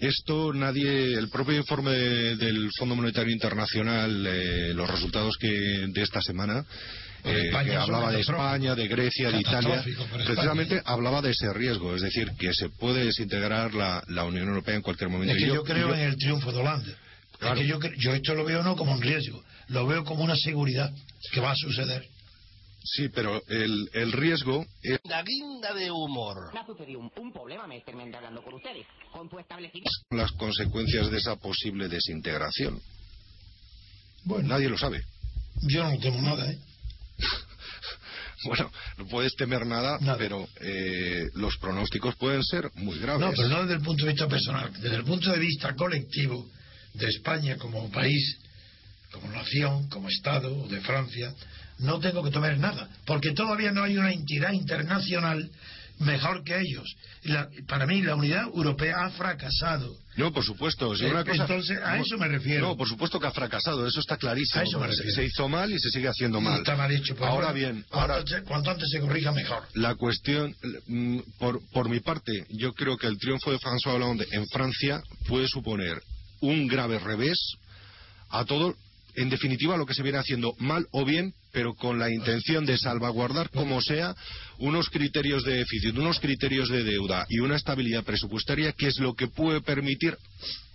[0.00, 6.02] Esto nadie, el propio informe de- del Fondo Monetario Internacional, eh, los resultados que de
[6.02, 6.64] esta semana,
[7.24, 8.20] eh, que hablaba de.
[8.20, 10.24] España, de Grecia, de Italia, para España.
[10.24, 14.74] precisamente hablaba de ese riesgo, es decir, que se puede desintegrar la, la Unión Europea
[14.76, 15.34] en cualquier momento.
[15.34, 16.92] Es que Y yo, creo yo- en el triunfo de Holanda.
[17.38, 17.54] Claro.
[17.54, 20.36] Es que yo, yo esto lo veo no como un riesgo, lo veo como una
[20.36, 20.92] seguridad
[21.32, 22.04] que va a suceder.
[22.82, 26.52] Sí, pero el, el riesgo es La guinda de humor.
[26.54, 28.86] Me ha sucedido un, un problema mestermente hablando con ustedes.
[29.12, 29.90] Con tu establecimiento.
[30.10, 32.80] las consecuencias de esa posible desintegración.
[34.24, 35.02] Bueno, Nadie lo sabe.
[35.68, 36.58] yo no temo nada, ¿eh?
[38.44, 40.16] Bueno, no puedes temer nada, Nada.
[40.18, 43.20] pero eh, los pronósticos pueden ser muy graves.
[43.20, 46.48] No, pero no desde el punto de vista personal, desde el punto de vista colectivo
[46.94, 48.38] de España como país,
[49.12, 51.32] como nación, como Estado, o de Francia,
[51.78, 55.48] no tengo que tomar nada, porque todavía no hay una entidad internacional
[56.00, 56.94] mejor que ellos.
[57.24, 59.96] La- para mí la unidad europea ha fracasado.
[60.16, 60.96] No, por supuesto.
[60.96, 62.66] si una cosa- entonces, a no, eso me refiero.
[62.68, 64.60] No, por supuesto que ha fracasado, eso está clarísimo.
[64.60, 65.14] A eso me Se- refiero.
[65.14, 66.58] se, hizo mal y se sigue haciendo mal.
[66.58, 67.14] Está mal hecho.
[67.14, 69.62] pues ahora bien, cuanto, ahora antes- cuanto antes se corrija mejor.
[69.74, 70.54] la cuestión,
[70.86, 75.00] mm, por, por mi parte, yo creo que el triunfo de François Hollande en Francia
[75.28, 76.00] puede suponer
[76.40, 77.38] un grave revés
[78.30, 78.74] a todo,
[79.14, 82.78] en definitiva, lo que se viene haciendo mal o bien, pero con la intención de
[82.78, 84.14] salvaguardar, como sea,
[84.58, 89.14] unos criterios de déficit, unos criterios de deuda y una estabilidad presupuestaria, que es lo
[89.14, 90.16] que puede permitir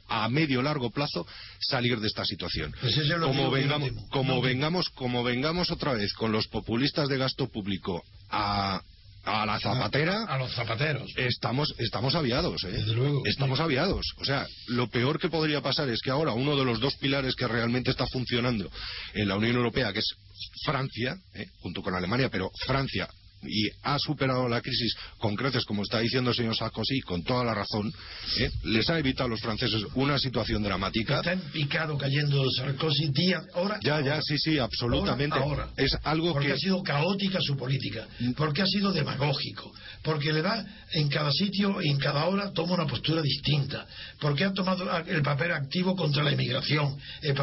[0.08, 1.26] a medio largo plazo
[1.60, 2.74] salir de esta situación.
[2.82, 7.48] Pues es como vengamos, como vengamos, como vengamos otra vez con los populistas de gasto
[7.48, 8.82] público a,
[9.24, 11.10] a la zapatera, A, a los zapateros.
[11.16, 12.72] estamos, estamos aviados, ¿eh?
[12.72, 13.22] Desde luego.
[13.26, 14.06] Estamos aviados.
[14.18, 17.36] O sea, lo peor que podría pasar es que ahora uno de los dos pilares
[17.36, 18.70] que realmente está funcionando
[19.14, 20.16] en la Unión Europea, que es
[20.64, 21.48] Francia, ¿eh?
[21.60, 23.08] junto con Alemania, pero Francia
[23.46, 27.44] y ha superado la crisis con creces, como está diciendo el señor Sarkozy, con toda
[27.44, 27.92] la razón,
[28.40, 28.50] ¿eh?
[28.64, 31.18] les ha evitado a los franceses una situación dramática.
[31.18, 33.80] Está en picado cayendo Sarkozy día, hora.
[33.82, 35.38] Ya, ya, sí, sí, absolutamente.
[35.38, 35.74] Ahora, ahora.
[35.78, 36.54] Es algo porque que...
[36.54, 39.72] ha sido caótica su política, porque ha sido demagógico,
[40.04, 43.86] porque le da en cada sitio y en cada hora toma una postura distinta,
[44.20, 47.34] porque ha tomado el papel activo contra la inmigración el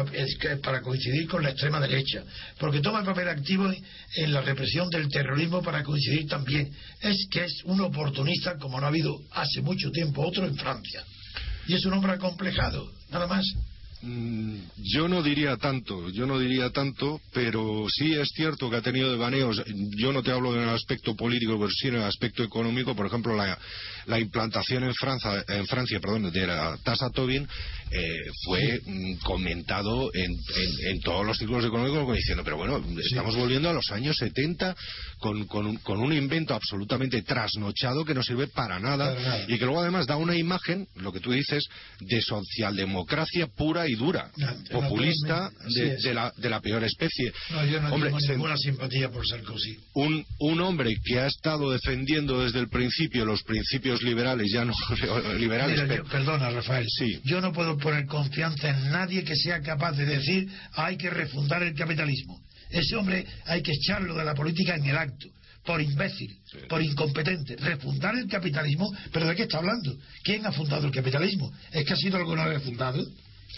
[0.61, 2.23] para coincidir con la extrema derecha,
[2.59, 3.71] porque toma el papel activo
[4.15, 6.71] en la represión del terrorismo para coincidir también.
[7.01, 11.03] Es que es un oportunista como no ha habido hace mucho tiempo otro en Francia.
[11.67, 13.45] Y es un hombre acomplejado, nada más.
[14.03, 14.55] Mm,
[14.93, 19.11] Yo no diría tanto, yo no diría tanto, pero sí es cierto que ha tenido
[19.11, 19.61] devaneos.
[19.97, 22.95] Yo no te hablo en el aspecto político, pero sí en el aspecto económico.
[22.95, 23.57] Por ejemplo, la,
[24.07, 27.47] la implantación en Francia, en Francia perdón, de la tasa Tobin
[27.91, 33.35] eh, fue mm, comentado en, en- en todos los ciclos económicos diciendo, pero bueno, estamos
[33.35, 34.75] volviendo a los años 70
[35.19, 39.45] con, con un, con un invento absolutamente trasnochado que no sirve para nada, Para nada.
[39.47, 41.63] y que luego además da una imagen, lo que tú dices,
[41.99, 47.31] de socialdemocracia pura y dura, Na- populista de, la, de la peor especie.
[47.51, 49.77] No, yo no Hombre, tengo ninguna simpatía por Sarkozy.
[49.93, 54.73] un, un hombre que ha estado defendiendo desde el principio los principios liberales, ya no
[55.37, 56.85] liberales, Mira, pero- yo- perdona, Rafael.
[56.89, 57.19] Sí.
[57.23, 61.63] Yo no puedo poner confianza en nadie que sea capaz de decir hay que refundar
[61.63, 62.41] el capitalismo.
[62.69, 65.27] Ese hombre hay que echarlo de la política en el acto.
[65.63, 66.35] Por imbécil,
[66.67, 67.55] por incompetente.
[67.57, 69.95] Refundar el capitalismo, ¿pero de qué está hablando?
[70.23, 71.53] ¿Quién ha fundado el capitalismo?
[71.71, 73.05] ¿Es que ha sido alguna vez fundado?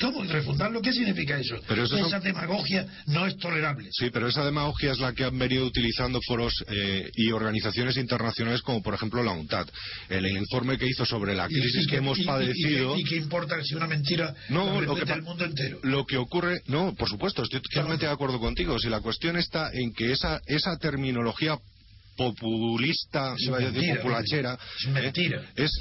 [0.01, 0.23] ¿Cómo?
[0.23, 0.81] ¿Refundarlo?
[0.81, 1.55] ¿Qué significa eso?
[1.67, 3.89] Pero eso son- Esa demagogia no es tolerable.
[3.91, 8.61] Sí, pero esa demagogia es la que han venido utilizando foros eh, y organizaciones internacionales
[8.61, 9.67] como por ejemplo la UNTAD.
[10.09, 12.97] El, informe que hizo sobre la crisis y que hemos y- padecido...
[12.97, 15.79] Y, qué importa si una mentira No, lo que el mundo entero?
[15.83, 18.79] Lo que ocurre, no, por supuesto, estoy totalmente de acuerdo contigo.
[18.79, 21.57] Si la cuestión está en que esa, esa terminología
[22.17, 25.41] populista, Es iba a decir mentira, populachera, es mentira.
[25.55, 25.71] eh, es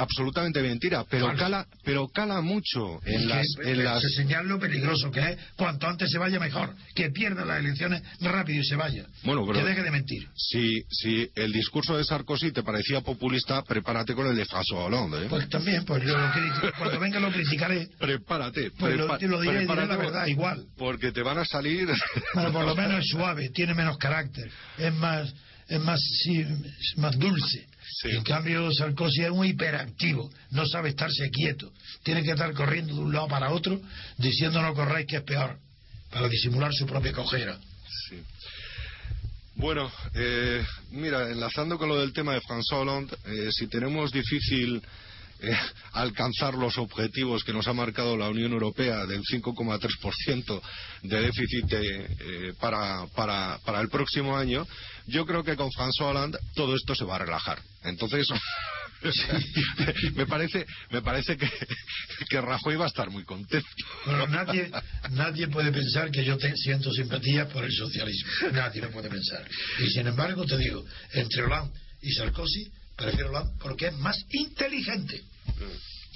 [0.00, 4.42] absolutamente mentira, pero cala, pero cala mucho en las, que, en que las se señala
[4.44, 5.38] lo peligroso que es.
[5.56, 6.74] Cuanto antes se vaya, mejor.
[6.94, 9.06] Que pierda las elecciones rápido y se vaya.
[9.22, 10.28] Bueno, pero- Que deje de mentir.
[10.34, 15.24] Si, si el discurso de Sarkozy te parecía populista, prepárate con el de François Hollande.
[15.24, 15.26] ¿eh?
[15.28, 16.14] Pues también, pues lo
[16.78, 17.88] cuando venga lo criticaré.
[17.98, 18.70] prepárate.
[18.78, 20.64] Pues lo- prepa- lo diré, diré prepárate, la verdad, igual.
[20.76, 21.88] Porque te van a salir.
[22.34, 25.32] Bueno, por lo menos es suave, tiene menos carácter, es más,
[25.68, 27.66] es más, sí, es más dulce.
[28.02, 28.08] Sí.
[28.10, 31.70] En cambio, Sarkozy es un hiperactivo, no sabe estarse quieto.
[32.02, 33.78] Tiene que estar corriendo de un lado para otro,
[34.16, 35.58] diciendo no corráis que es peor,
[36.10, 37.58] para disimular su propia cojera.
[38.08, 38.22] Sí.
[39.56, 44.82] Bueno, eh, mira, enlazando con lo del tema de François Hollande, eh, si tenemos difícil
[45.42, 45.56] eh,
[45.92, 50.60] alcanzar los objetivos que nos ha marcado la Unión Europea del 5,3%
[51.02, 54.66] de déficit eh, eh, para, para, para el próximo año,
[55.10, 57.60] yo creo que con François Hollande todo esto se va a relajar.
[57.84, 58.26] Entonces,
[60.14, 63.68] me parece, me parece que, Rajoy va a estar muy contento.
[64.28, 64.70] Nadie,
[65.10, 68.30] nadie puede pensar que yo te, siento simpatía por el socialismo.
[68.52, 69.46] Nadie lo puede pensar.
[69.78, 75.22] Y sin embargo, te digo, entre Hollande y Sarkozy, prefiero Hollande porque es más inteligente.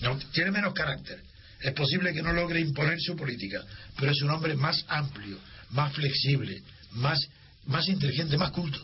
[0.01, 1.23] No, tiene menos carácter.
[1.61, 3.63] Es posible que no logre imponer su política,
[3.99, 5.39] pero es un hombre más amplio,
[5.71, 7.19] más flexible, más
[7.67, 8.79] más inteligente, más culto.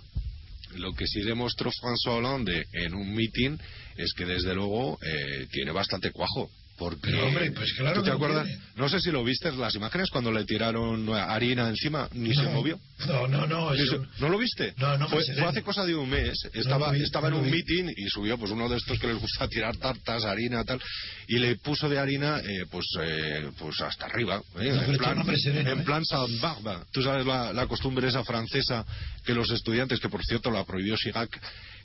[0.77, 3.59] Lo que sí demostró François Hollande en un meeting
[3.97, 6.51] es que desde luego eh, tiene bastante cuajo.
[6.79, 8.47] Porque, Pero, hombre, pues claro ¿tú te acuerdas?
[8.47, 8.63] tiene.
[8.77, 12.81] No sé si lo viste las imágenes cuando le tiraron harina encima, ni se movió.
[13.07, 13.71] No, no, no.
[14.19, 14.73] ¿No lo viste?
[14.79, 16.39] No, no fue, fue hace cosa de un mes.
[16.55, 19.47] Estaba, vi, estaba en un meeting y subió pues uno de estos que les gusta
[19.47, 20.81] tirar tartas, harina, tal,
[21.29, 24.41] y le puso de harina eh, pues eh, pues hasta arriba.
[24.59, 25.85] eh, en plan, sereno, en ¿eh?
[25.85, 26.85] plan Saint-Barbe.
[26.93, 28.87] Tú sabes la, la costumbre esa francesa
[29.27, 31.29] que los estudiantes, que por cierto la prohibió Chirac,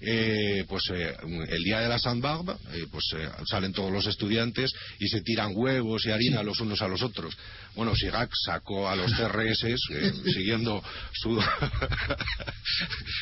[0.01, 1.15] eh, pues eh,
[1.49, 5.51] el día de la Saint-Barbe, eh, pues eh, salen todos los estudiantes y se tiran
[5.55, 7.36] huevos y harina los unos a los otros.
[7.75, 9.77] Bueno, Chirac sacó a los CRS eh,
[10.34, 11.41] siguiendo su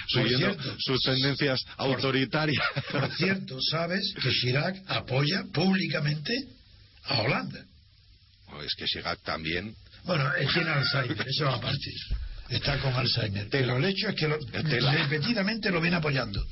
[0.07, 0.75] siguiendo cierto.
[0.79, 2.63] sus tendencias autoritarias.
[2.91, 6.33] Por cierto, sabes que Chirac apoya públicamente
[7.05, 7.65] a Holanda.
[8.47, 11.89] Oh, es que Chirac también Bueno, él tiene Alzheimer, eso aparte.
[12.49, 13.47] Está con Alzheimer.
[13.49, 16.45] Pero el hecho es que lo- repetidamente lo viene apoyando.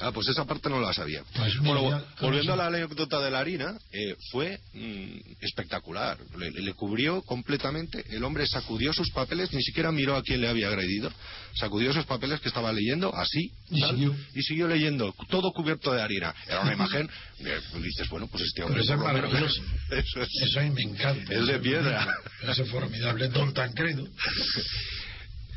[0.00, 1.24] Ah, pues esa parte no la sabía.
[1.34, 1.82] Pues bueno,
[2.20, 6.16] volviendo a la anécdota de la harina, eh, fue mm, espectacular.
[6.38, 8.04] Le, le cubrió completamente.
[8.10, 11.10] El hombre sacudió sus papeles, ni siquiera miró a quién le había agredido.
[11.54, 14.16] Sacudió esos papeles que estaba leyendo, así, Y tal, siguió.
[14.34, 16.32] y siguió leyendo, todo cubierto de harina.
[16.46, 18.80] Era una imagen, eh, dices, bueno, pues este hombre.
[18.86, 19.62] Pero es maravilloso.
[19.90, 21.34] Eso es- Eso me encanta.
[21.34, 22.06] Es de piedra.
[22.48, 23.26] Eso es formidable.
[23.28, 24.06] Don Tancredo.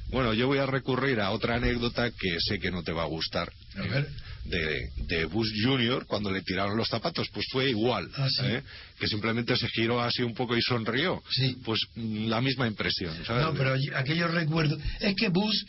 [0.09, 3.07] Bueno, yo voy a recurrir a otra anécdota que sé que no te va a
[3.07, 3.49] gustar.
[3.77, 4.07] A ver.
[4.45, 6.05] de, de Bush Jr.
[6.07, 8.41] cuando le tiraron los zapatos, pues fue igual, Ah, sí.
[8.45, 8.63] ¿eh?
[8.99, 11.21] que simplemente se giró así un poco y sonrió.
[11.29, 11.55] Sí.
[11.63, 13.43] Pues la misma impresión, ¿sabes?
[13.45, 14.77] No, pero allí- aquello recuerdo.
[14.99, 15.63] Es que Bush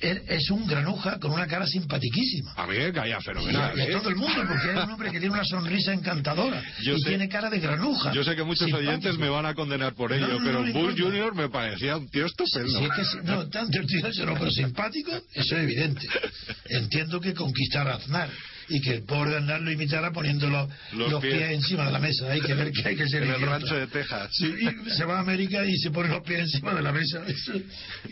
[0.00, 2.52] es un granuja con una cara simpaticísima.
[2.56, 3.76] A mí me caía Y a, fenomenal.
[3.76, 3.92] y a ¿eh?
[3.92, 7.08] todo el mundo, porque es un hombre que tiene una sonrisa encantadora Yo y sé-
[7.08, 8.12] tiene cara de granuja.
[8.12, 8.90] Yo sé que muchos Simpático.
[8.90, 11.00] oyentes me van a condenar por ello, No, no, pero no Bush.
[11.00, 11.34] Jr.
[11.34, 12.78] me parecía un tío estupendo.
[12.78, 16.06] Si es que no, tanto el tío pero simpático, eso es evidente.
[16.68, 18.30] Entiendo que conquistara a Aznar
[18.68, 21.34] y que el pobre Aznar lo imitara poniendo los, Los pies.
[21.34, 21.50] pies.
[21.52, 22.30] encima de la mesa.
[22.30, 24.28] Hay que ver que hay que ser en el rancho de Texas.
[24.32, 27.22] Sí, y se va a América y se pone los pies encima de la mesa.
[27.26, 27.52] Eso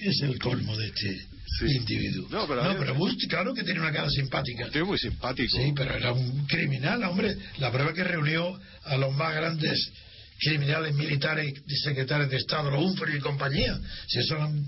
[0.00, 1.26] es el colmo de este
[1.58, 1.76] Sí.
[1.76, 2.28] individuo.
[2.30, 4.68] No, pero a ver- Bush, claro que tiene una cara simpática.
[4.68, 5.56] Tío muy simpático.
[5.56, 7.34] Sí, pero era un criminal, hombre.
[7.58, 9.90] La prueba que reunió a los más grandes
[10.38, 13.78] criminales militares y secretarios de Estado, los Humphrey y compañía.
[14.06, 14.64] Si eso han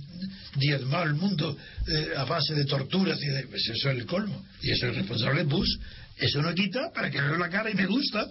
[0.56, 3.46] diezmado el mundo eh, a base de torturas y de...
[3.48, 4.44] Pues eso es el colmo.
[4.62, 5.68] Y eso es responsable Bush.
[6.16, 8.26] Eso no quita para que veo la cara y me gusta,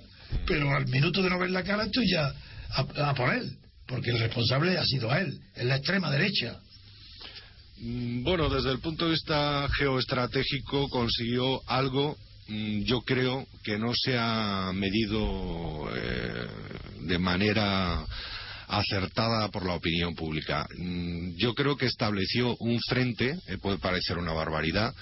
[0.45, 2.33] pero al minuto de no ver la cara estoy ya
[2.69, 3.57] a, a por él.
[3.85, 6.59] Porque el responsable ha sido él, en la extrema derecha.
[7.79, 12.17] Mm, Bueno, desde el punto de vista geoestratégico consiguió algo,
[12.83, 16.47] yo creo, que no se ha medido eh,
[17.01, 18.05] de manera
[18.67, 20.65] acertada por la opinión pública.
[20.77, 24.93] Mm, Yo creo que estableció un frente, eh, puede parecer una barbaridad,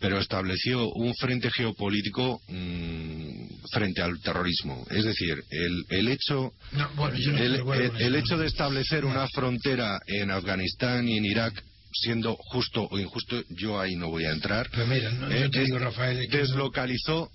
[0.00, 4.84] pero estableció un frente geopolítico mm, frente al terrorismo.
[4.90, 9.26] Es decir, el, el hecho No, bueno, yo no el, el- hecho de establecer una
[9.28, 11.62] frontera en Afganistán y en Irak
[11.94, 15.48] siendo justo o injusto yo ahí no voy a entrar Pero mira, no, yo Eh,
[15.50, 17.30] te digo, Rafael, deslocalizó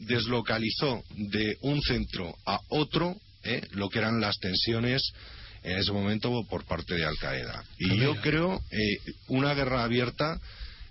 [0.00, 5.02] deslocalizó de un centro a otro eh, lo que eran las tensiones
[5.62, 8.22] en ese momento por parte de Al Qaeda y Pero yo mira.
[8.22, 10.38] creo eh, una guerra abierta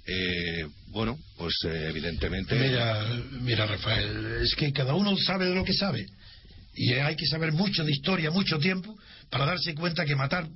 [0.06, 3.08] eh, bueno pues eh, evidentemente Mira,
[3.42, 6.06] mira, Rafael, es que cada uno sabe de lo que sabe.
[6.76, 8.98] Y hay que saber mucho de historia, mucho tiempo,
[9.30, 10.48] para darse cuenta que matar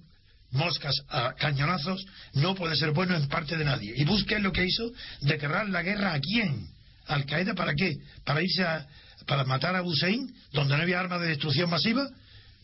[0.52, 3.94] moscas a cañonazos no puede ser bueno en parte de nadie.
[3.96, 6.68] Y busquen lo que hizo, declarar la guerra a quién.
[7.08, 7.96] ¿Al Qaeda para qué?
[8.26, 8.86] ¿Para irse a,
[9.26, 12.08] para matar a Hussein, donde no había armas de destrucción masiva?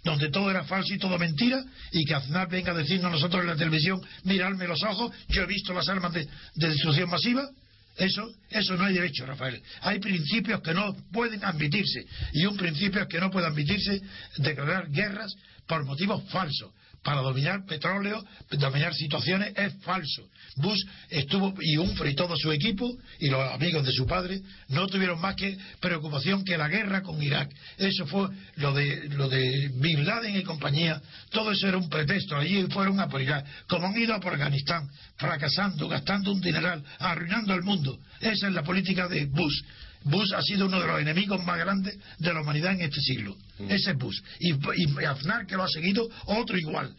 [0.03, 3.47] donde todo era falso y todo mentira, y que Aznar venga a decirnos nosotros en
[3.47, 7.47] la televisión, miradme los ojos, yo he visto las armas de destrucción masiva.
[7.95, 9.61] Eso, eso no hay derecho, Rafael.
[9.81, 14.01] Hay principios que no pueden admitirse, y un principio que no puede admitirse
[14.37, 15.35] declarar guerras
[15.67, 16.71] por motivos falsos.
[17.03, 20.23] Para dominar petróleo, dominar situaciones, es falso.
[20.55, 20.79] Bush
[21.09, 25.19] estuvo, y Humphrey y todo su equipo, y los amigos de su padre, no tuvieron
[25.19, 27.53] más que preocupación que la guerra con Irak.
[27.77, 31.01] Eso fue lo de, lo de Bin Laden y compañía.
[31.29, 32.37] Todo eso era un pretexto.
[32.37, 33.45] Allí fueron a por Irak.
[33.67, 37.82] Como han ido a por Afganistán, fracasando, gastando un dineral, arruinando el mundo.
[38.19, 39.61] Esa es la política de Bush.
[40.03, 43.35] Bush ha sido uno de los enemigos más grandes de la humanidad en este siglo.
[43.69, 44.19] Ese es Bush.
[44.39, 46.93] Y, y Aznar, que lo ha seguido, otro igual.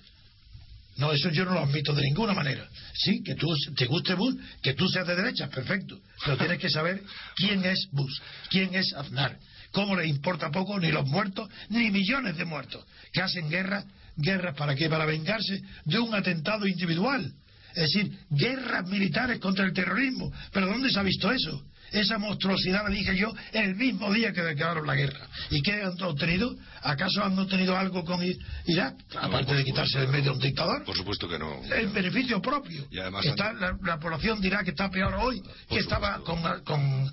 [0.96, 2.68] No, eso yo no lo admito de ninguna manera.
[2.94, 6.00] Sí, que tú te guste Bush, que tú seas de derecha, perfecto.
[6.24, 7.02] Pero tienes que saber
[7.34, 9.36] quién es Bush, quién es Aznar.
[9.72, 13.84] Cómo le importa poco ni los muertos, ni millones de muertos que hacen guerra.
[14.16, 14.88] ¿Guerras para qué?
[14.88, 17.32] Para vengarse de un atentado individual.
[17.74, 20.32] Es decir, guerras militares contra el terrorismo.
[20.52, 21.62] ¿Pero dónde se ha visto eso?
[21.92, 25.28] Esa monstruosidad la dije yo el mismo día que declararon la guerra.
[25.50, 26.56] ¿Y qué han obtenido?
[26.82, 28.20] ¿Acaso han obtenido algo con
[28.66, 28.96] Irak?
[29.16, 30.84] Aparte de quitarse del medio a un dictador.
[30.84, 31.62] Por supuesto que no.
[31.72, 32.86] En beneficio propio.
[32.90, 36.42] Y además está, han- la, la población de Irak está peor hoy que estaba con,
[36.64, 37.12] con-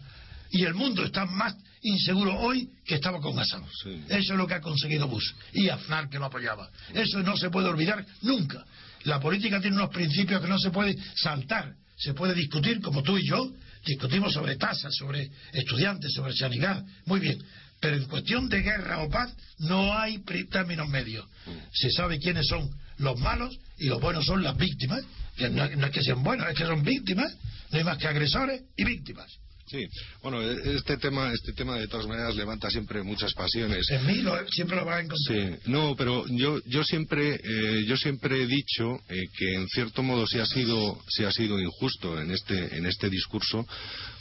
[0.50, 3.62] Y el mundo está más inseguro hoy que estaba con Assad.
[3.84, 4.04] Sí.
[4.10, 5.32] Eso es lo que ha conseguido Bush.
[5.54, 6.70] Y Aznar que lo apoyaba.
[6.94, 8.66] Eso no se puede olvidar nunca.
[9.04, 11.74] La política tiene unos principios que no se puede saltar.
[11.98, 13.52] Se puede discutir como tú y yo.
[13.86, 16.84] Discutimos sobre tasas, sobre estudiantes, sobre sanidad.
[17.06, 17.44] Muy bien.
[17.80, 20.20] Pero en cuestión de guerra o paz no hay
[20.52, 21.26] términos medios.
[21.74, 25.04] Se sabe quiénes son los malos y los buenos son las víctimas.
[25.40, 27.36] No, no es que sean buenos, es que son víctimas.
[27.72, 29.32] No hay más que agresores y víctimas.
[29.68, 29.86] Sí,
[30.22, 33.90] bueno, este tema, este tema de todas maneras levanta siempre muchas pasiones.
[33.90, 35.60] En mí lo- siempre lo vas a encontrar.
[35.62, 40.04] Sí, no, pero yo, yo siempre, eh, yo siempre he dicho eh, que en cierto
[40.04, 43.66] modo se ha sido, se ha sido injusto en este, en este discurso,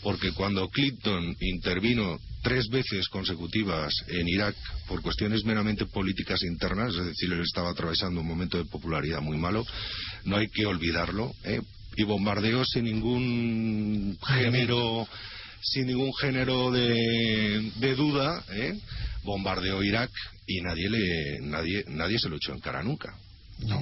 [0.03, 4.55] porque cuando Clinton intervino tres veces consecutivas en Irak
[4.87, 9.37] por cuestiones meramente políticas internas, es decir, él estaba atravesando un momento de popularidad muy
[9.37, 9.65] malo,
[10.25, 11.61] no hay que olvidarlo, ¿eh?
[11.97, 15.07] Y bombardeó sin ningún género
[15.63, 18.79] sin ningún género de, de duda, ¿eh?
[19.25, 20.11] bombardeó Irak
[20.47, 23.15] y nadie le nadie nadie se lo echó en cara nunca.
[23.59, 23.79] No.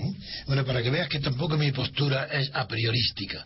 [0.49, 3.45] Bueno, para que veas que tampoco mi postura es a priorística,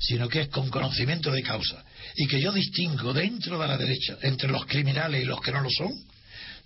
[0.00, 1.84] sino que es con conocimiento de causa.
[2.16, 5.60] Y que yo distingo dentro de la derecha entre los criminales y los que no
[5.60, 5.92] lo son,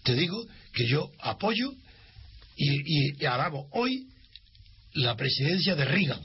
[0.05, 1.73] te digo que yo apoyo
[2.57, 4.07] y, y- y alabo hoy
[4.95, 6.21] la presidencia de Reagan,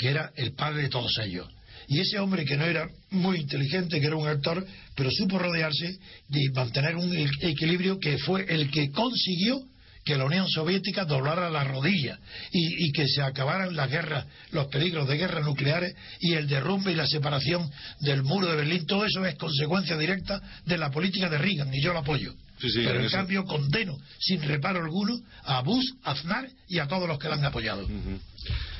[0.00, 1.46] que era el padre de todos ellos.
[1.86, 5.98] Y ese hombre que no era muy inteligente, que era un actor, pero supo rodearse
[6.30, 9.60] y mantener un equilibrio que fue el que consiguió
[10.02, 12.18] que la Unión Soviética doblara la rodilla
[12.50, 16.92] y, y que se acabaran las guerras, los peligros de guerras nucleares y el derrumbe
[16.92, 17.70] y la separación
[18.00, 18.86] del muro de Berlín.
[18.86, 22.34] Todo eso es consecuencia directa de la política de Reagan y yo lo apoyo.
[22.60, 26.78] Sí, sí, pero en eso- cambio condeno sin reparo alguno a Bush, a Aznar y
[26.78, 27.88] a todos los que le han apoyado.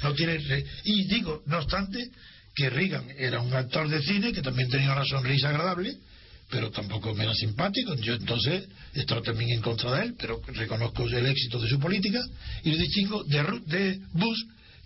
[0.03, 2.11] No tiene re- y digo, no obstante,
[2.55, 5.97] que Reagan era un actor de cine que también tenía una sonrisa agradable,
[6.51, 7.95] pero tampoco me era simpático.
[7.97, 12.21] Yo entonces estoy también en contra de él, pero reconozco el éxito de su política
[12.65, 14.39] y le distingo de, de Bush,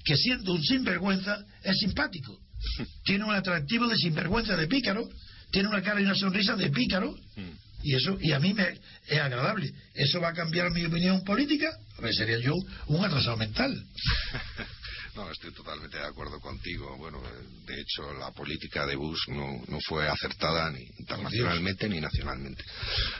[0.04, 2.38] que siendo un sinvergüenza es simpático.
[3.04, 5.08] Tiene un atractivo de sinvergüenza de pícaro,
[5.50, 7.14] tiene una cara y una sonrisa de pícaro.
[7.84, 8.66] Y eso y a mí me
[9.06, 9.70] es agradable.
[9.94, 11.68] ¿Eso va a cambiar mi opinión política?
[11.98, 12.54] Pues sería yo
[12.88, 13.72] un atrasado mental.
[15.16, 16.96] No, estoy totalmente de acuerdo contigo.
[16.98, 17.22] Bueno,
[17.68, 22.64] de hecho, la política de Bush no, no fue acertada ni internacionalmente ni nacionalmente.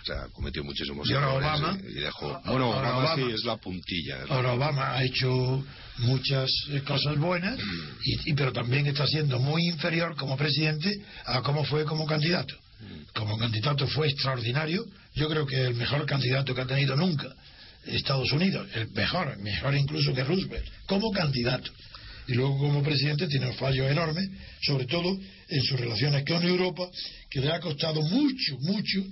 [0.02, 1.48] O sea, cometió muchísimos errores
[1.84, 2.26] y, y dejó.
[2.30, 3.14] Ahora Bueno, Obama, Obama.
[3.14, 4.24] sí es la puntilla.
[4.24, 5.64] es la- Ahora Obama ha hecho
[5.98, 7.60] muchas eh, cosas buenas,
[8.02, 12.56] y, y- pero también está siendo muy inferior como presidente a como fue como candidato.
[13.14, 17.35] Como candidato fue extraordinario, yo creo que el mejor candidato que ha tenido nunca
[17.87, 21.70] Estados Unidos, el mejor, mejor incluso que Roosevelt, como candidato.
[22.26, 24.22] Y luego como presidente tiene un fallo enorme,
[24.62, 25.18] sobre todo
[25.49, 26.89] en sus relaciones con Europa,
[27.28, 29.05] que le ha costado mucho, mucho,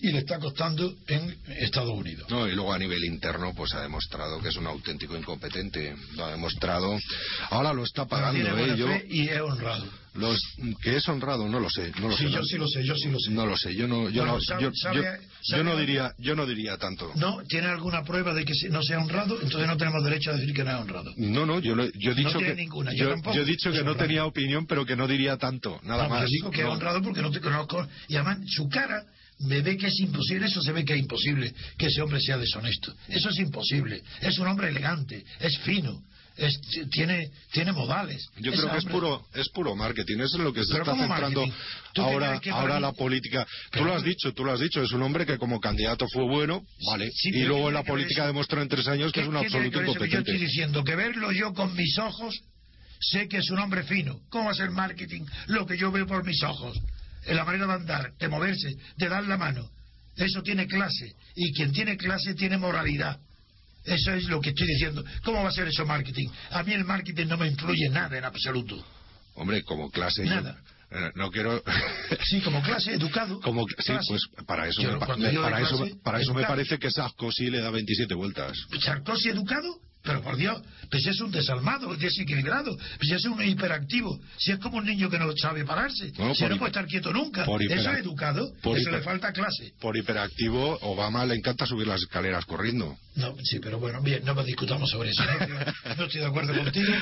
[0.00, 2.28] y le está costando en Estados Unidos.
[2.30, 5.94] No, y luego a nivel interno, pues ha demostrado que es un auténtico incompetente.
[6.16, 6.98] Lo ha demostrado.
[7.50, 8.74] Ahora lo está pagando, ¿eh?
[8.76, 9.86] Yo, y es honrado.
[10.14, 10.38] los,
[10.82, 11.90] que es honrado, no lo sé.
[12.00, 13.30] No lo Sí, sé yo no- sí lo sé, yo sí lo sé.
[13.30, 15.22] No lo sé, yo no, yo Bueno, no, sabe- yo, sabe- yo- sabe-
[15.58, 17.10] yo no diría, yo no diría tanto.
[17.16, 17.42] ¿No?
[17.48, 19.40] ¿Tiene alguna prueba de que no sea honrado?
[19.40, 21.12] Entonces no tenemos derecho a decir que no es honrado.
[21.16, 23.36] No, no, yo, yo he dicho que ninguna, yo tampoco.
[23.38, 24.06] he dicho que no honrado.
[24.06, 26.20] tenía opinión, pero que no diría tanto, nada No, más.
[26.22, 27.86] Yo digo que es honrado porque no te conozco.
[28.08, 29.04] Y además su cara
[29.44, 32.36] me ve que es imposible, eso se ve que es imposible que ese hombre sea
[32.38, 32.94] deshonesto.
[33.08, 34.02] Eso es imposible.
[34.20, 36.02] Es un hombre elegante, es fino,
[36.36, 36.58] es,
[36.90, 38.26] tiene, tiene modales.
[38.38, 40.84] Yo Ese creo que es puro, es puro marketing, eso es lo que se está
[40.90, 41.44] ¿cómo centrando
[41.96, 43.46] ahora, ahora mí- la política.
[43.70, 46.24] Tú lo has dicho, tú lo has dicho, es un hombre que como candidato fue
[46.24, 48.26] bueno, vale, Sí, y luego ¿qué en la política eso?
[48.28, 50.30] demostró en tres años que es un ¿Qué- qué tiene absoluto que Yo incompetente.
[50.32, 52.40] estoy diciendo que verlo yo con mis ojos,
[53.00, 54.18] sé que es un hombre fino.
[54.30, 56.76] ¿Cómo va a ser marketing lo que yo veo por mis ojos?
[57.26, 59.68] En la manera de andar, de moverse, de dar la mano.
[60.16, 61.14] Eso tiene clase.
[61.34, 63.18] Y quien tiene clase tiene moralidad.
[63.84, 65.04] Eso es lo que estoy diciendo.
[65.24, 66.28] ¿Cómo va a ser eso marketing?
[66.50, 68.82] A mí el marketing no me influye nada en absoluto.
[69.34, 70.24] Hombre, como clase.
[70.24, 70.56] yo- Nada.
[70.90, 71.62] eh, no quiero.
[72.24, 73.40] Sí, como clase, educado.
[73.40, 74.06] Como, sí, Clase.
[74.08, 75.14] pues para eso, Yo, me, para,
[75.60, 78.56] eso, clase, para eso me parece que Sarkozy le da 27 vueltas.
[78.80, 79.68] ¿Sarkozy educado?
[80.04, 84.52] Pero por Dios, pues si es un desalmado, desequilibrado, pues si es un hiperactivo, si
[84.52, 87.44] es como un niño que no sabe pararse, No, si no puede estar quieto nunca.
[87.44, 89.72] Eso es educado, por eso hiper- le falta clase.
[89.80, 92.96] Por hiperactivo, Obama le encanta subir las escaleras corriendo.
[93.16, 95.24] No, sí, pero bueno, bien, no me discutamos sobre eso.
[95.24, 96.92] No, estoy- no estoy de acuerdo contigo.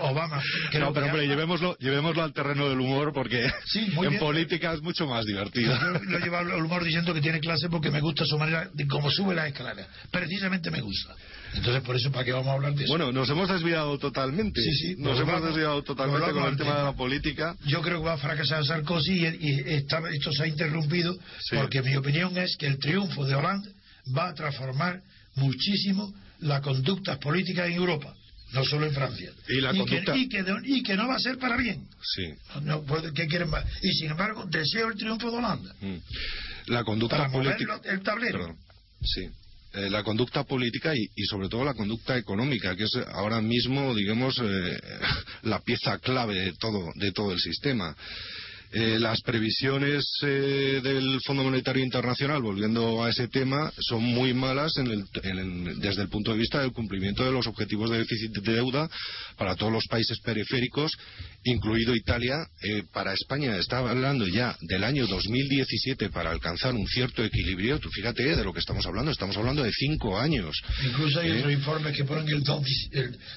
[0.00, 0.42] Obama.
[0.80, 4.18] no, pero hombre, llevémoslo, llevémoslo al terreno del humor porque Sí, en bien.
[4.18, 5.78] política es mucho más divertido.
[5.80, 8.86] Yo lo llevo al humor diciendo que tiene clase porque me gusta su manera de
[8.88, 9.86] cómo sube las escaleras.
[10.10, 11.14] Precisamente me gusta.
[11.54, 12.92] Entonces, por eso, ¿para qué vamos a hablar de eso?
[12.92, 14.60] Bueno, nos hemos desviado totalmente.
[14.62, 17.56] Sí, sí, nos hemos desviado totalmente con el tema de la política.
[17.66, 21.56] Yo creo que va a fracasar Sarkozy y, y esta- esto se ha interrumpido Sí.
[21.56, 23.70] porque mi opinión es que el triunfo de Hollande
[24.16, 25.02] va a transformar
[25.36, 28.14] muchísimo las conductas políticas en Europa,
[28.52, 29.30] no solo en Francia.
[29.48, 31.86] Y la que, conducta- y que y que no va a ser para bien.
[32.02, 32.32] Sí.
[32.62, 33.64] No, puede- ¿qué quieren más?
[33.82, 35.74] Y sin embargo, deseo el triunfo de Holanda.
[35.80, 35.96] Mm.
[36.66, 37.80] La conducta Para política.
[37.84, 38.38] el tablero.
[38.38, 38.56] Perdón.
[39.02, 39.28] Sí.
[39.74, 43.94] Eh, la conducta política y, y sobre todo la conducta económica, que es ahora mismo,
[43.94, 44.78] digamos, eh,
[45.44, 47.96] la pieza clave de todo, de todo el sistema.
[48.74, 54.76] Eh, las previsiones eh, del Fondo Monetario Internacional, volviendo a ese tema, son muy malas
[54.78, 57.98] en el- en el- desde el punto de vista del cumplimiento de los objetivos de
[57.98, 58.88] déficit de deuda
[59.36, 60.90] para todos los países periféricos,
[61.44, 62.34] incluido Italia.
[62.62, 67.78] Eh, para España está hablando ya del año 2017 para alcanzar un cierto equilibrio.
[67.78, 69.10] Tú fíjate eh, de lo que estamos hablando.
[69.10, 70.56] Estamos hablando de cinco años.
[70.82, 71.38] Incluso hay ¿Eh?
[71.40, 72.42] otros informes que ponen el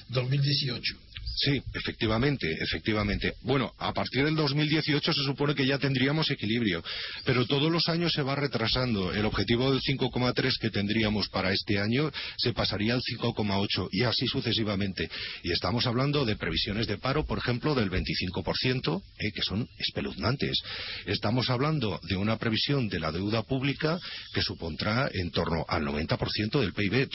[0.08, 0.94] 2018.
[1.34, 3.34] Sí, efectivamente, efectivamente.
[3.42, 6.82] Bueno, a partir del 2018 se supone que ya tendríamos equilibrio,
[7.24, 9.12] pero todos los años se va retrasando.
[9.12, 14.26] El objetivo del 5,3 que tendríamos para este año se pasaría al 5,8 y así
[14.26, 15.10] sucesivamente.
[15.42, 20.62] Y estamos hablando de previsiones de paro, por ejemplo, del 25%, eh, que son espeluznantes.
[21.04, 23.98] Estamos hablando de una previsión de la deuda pública
[24.32, 27.08] que supondrá en torno al 90% del PIB.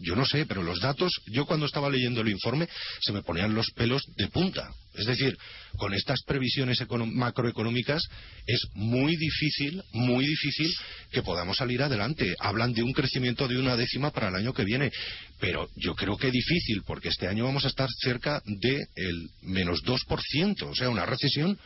[0.00, 2.68] Yo no sé, pero los datos, yo cuando estaba leyendo el informe
[3.00, 4.70] se me ponían los pelos de punta.
[4.94, 5.36] Es decir,
[5.76, 8.02] con estas previsiones macroeconómicas
[8.46, 10.72] es muy difícil, muy difícil
[11.10, 12.34] que podamos salir adelante.
[12.38, 14.90] Hablan de un crecimiento de una décima para el año que viene,
[15.38, 20.62] pero yo creo que difícil porque este año vamos a estar cerca del menos 2%,
[20.62, 21.58] o sea, una recesión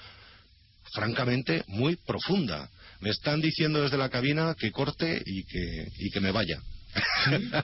[0.93, 2.69] francamente muy profunda.
[3.01, 6.61] Me están diciendo desde la cabina que corte y que, y que me vaya.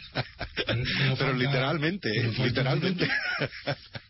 [1.18, 2.08] Pero literalmente,
[2.38, 3.08] literalmente.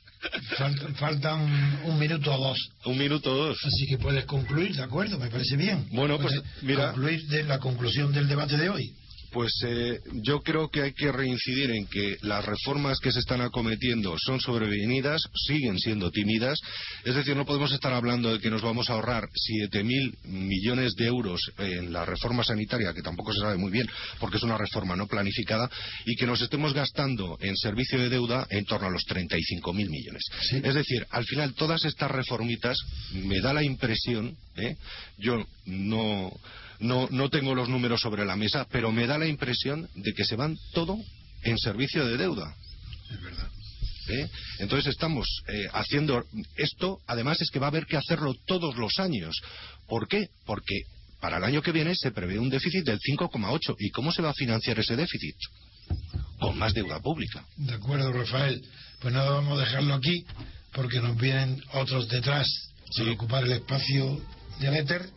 [0.57, 2.71] Faltan, faltan un minuto o dos.
[2.85, 3.59] Un minuto o dos.
[3.65, 5.19] Así que puedes concluir, ¿de acuerdo?
[5.19, 5.87] Me parece bien.
[5.93, 6.93] Bueno, pues, mira.
[6.93, 8.95] Concluir de la conclusión del debate de hoy.
[9.37, 13.43] Pues eh, yo creo que hay que reincidir en que las reformas que se están
[13.43, 16.59] acometiendo son sobrevenidas, siguen siendo tímidas.
[17.05, 21.05] Es decir, no podemos estar hablando de que nos vamos a ahorrar 7.000 millones de
[21.05, 23.87] euros en la reforma sanitaria, que tampoco se sabe muy bien,
[24.21, 25.69] porque es una reforma no planificada,
[26.07, 30.23] y que nos estemos gastando en servicio de deuda en torno a los 35.000 millones.
[30.49, 30.63] Sí.
[30.65, 32.79] Es decir, al final todas estas reformitas
[33.13, 34.77] me da la impresión, ¿eh?
[35.19, 36.33] yo no,
[36.81, 40.25] no, no tengo los números sobre la mesa, pero me da la impresión de que
[40.25, 40.99] se van todo
[41.43, 42.55] en servicio de deuda.
[43.11, 43.49] Es verdad.
[44.09, 44.29] ¿eh?
[44.59, 46.25] Entonces estamos eh, haciendo
[46.57, 49.35] esto, además es que va a haber que hacerlo todos los años.
[49.87, 50.29] ¿Por qué?
[50.45, 50.83] Porque
[51.21, 53.77] para el año que viene se prevé un déficit del 5,8.
[53.79, 55.37] ¿Y cómo se va a financiar ese déficit?
[56.39, 57.45] Con más deuda pública.
[57.57, 58.61] De acuerdo, Rafael.
[59.01, 60.25] Pues nada, vamos a dejarlo aquí
[60.73, 62.47] porque nos vienen otros detrás
[62.91, 63.01] Sí.
[63.03, 64.21] para ocupar el espacio
[64.61, 65.09] del éter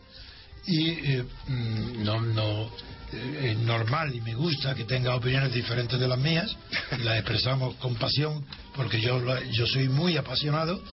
[0.66, 2.70] y eh, mm, no, no
[3.12, 6.54] eh, es normal y me gusta que tenga opiniones diferentes de las mías.
[7.02, 8.44] Las expresamos con pasión
[8.74, 10.80] porque yo, yo soy muy apasionado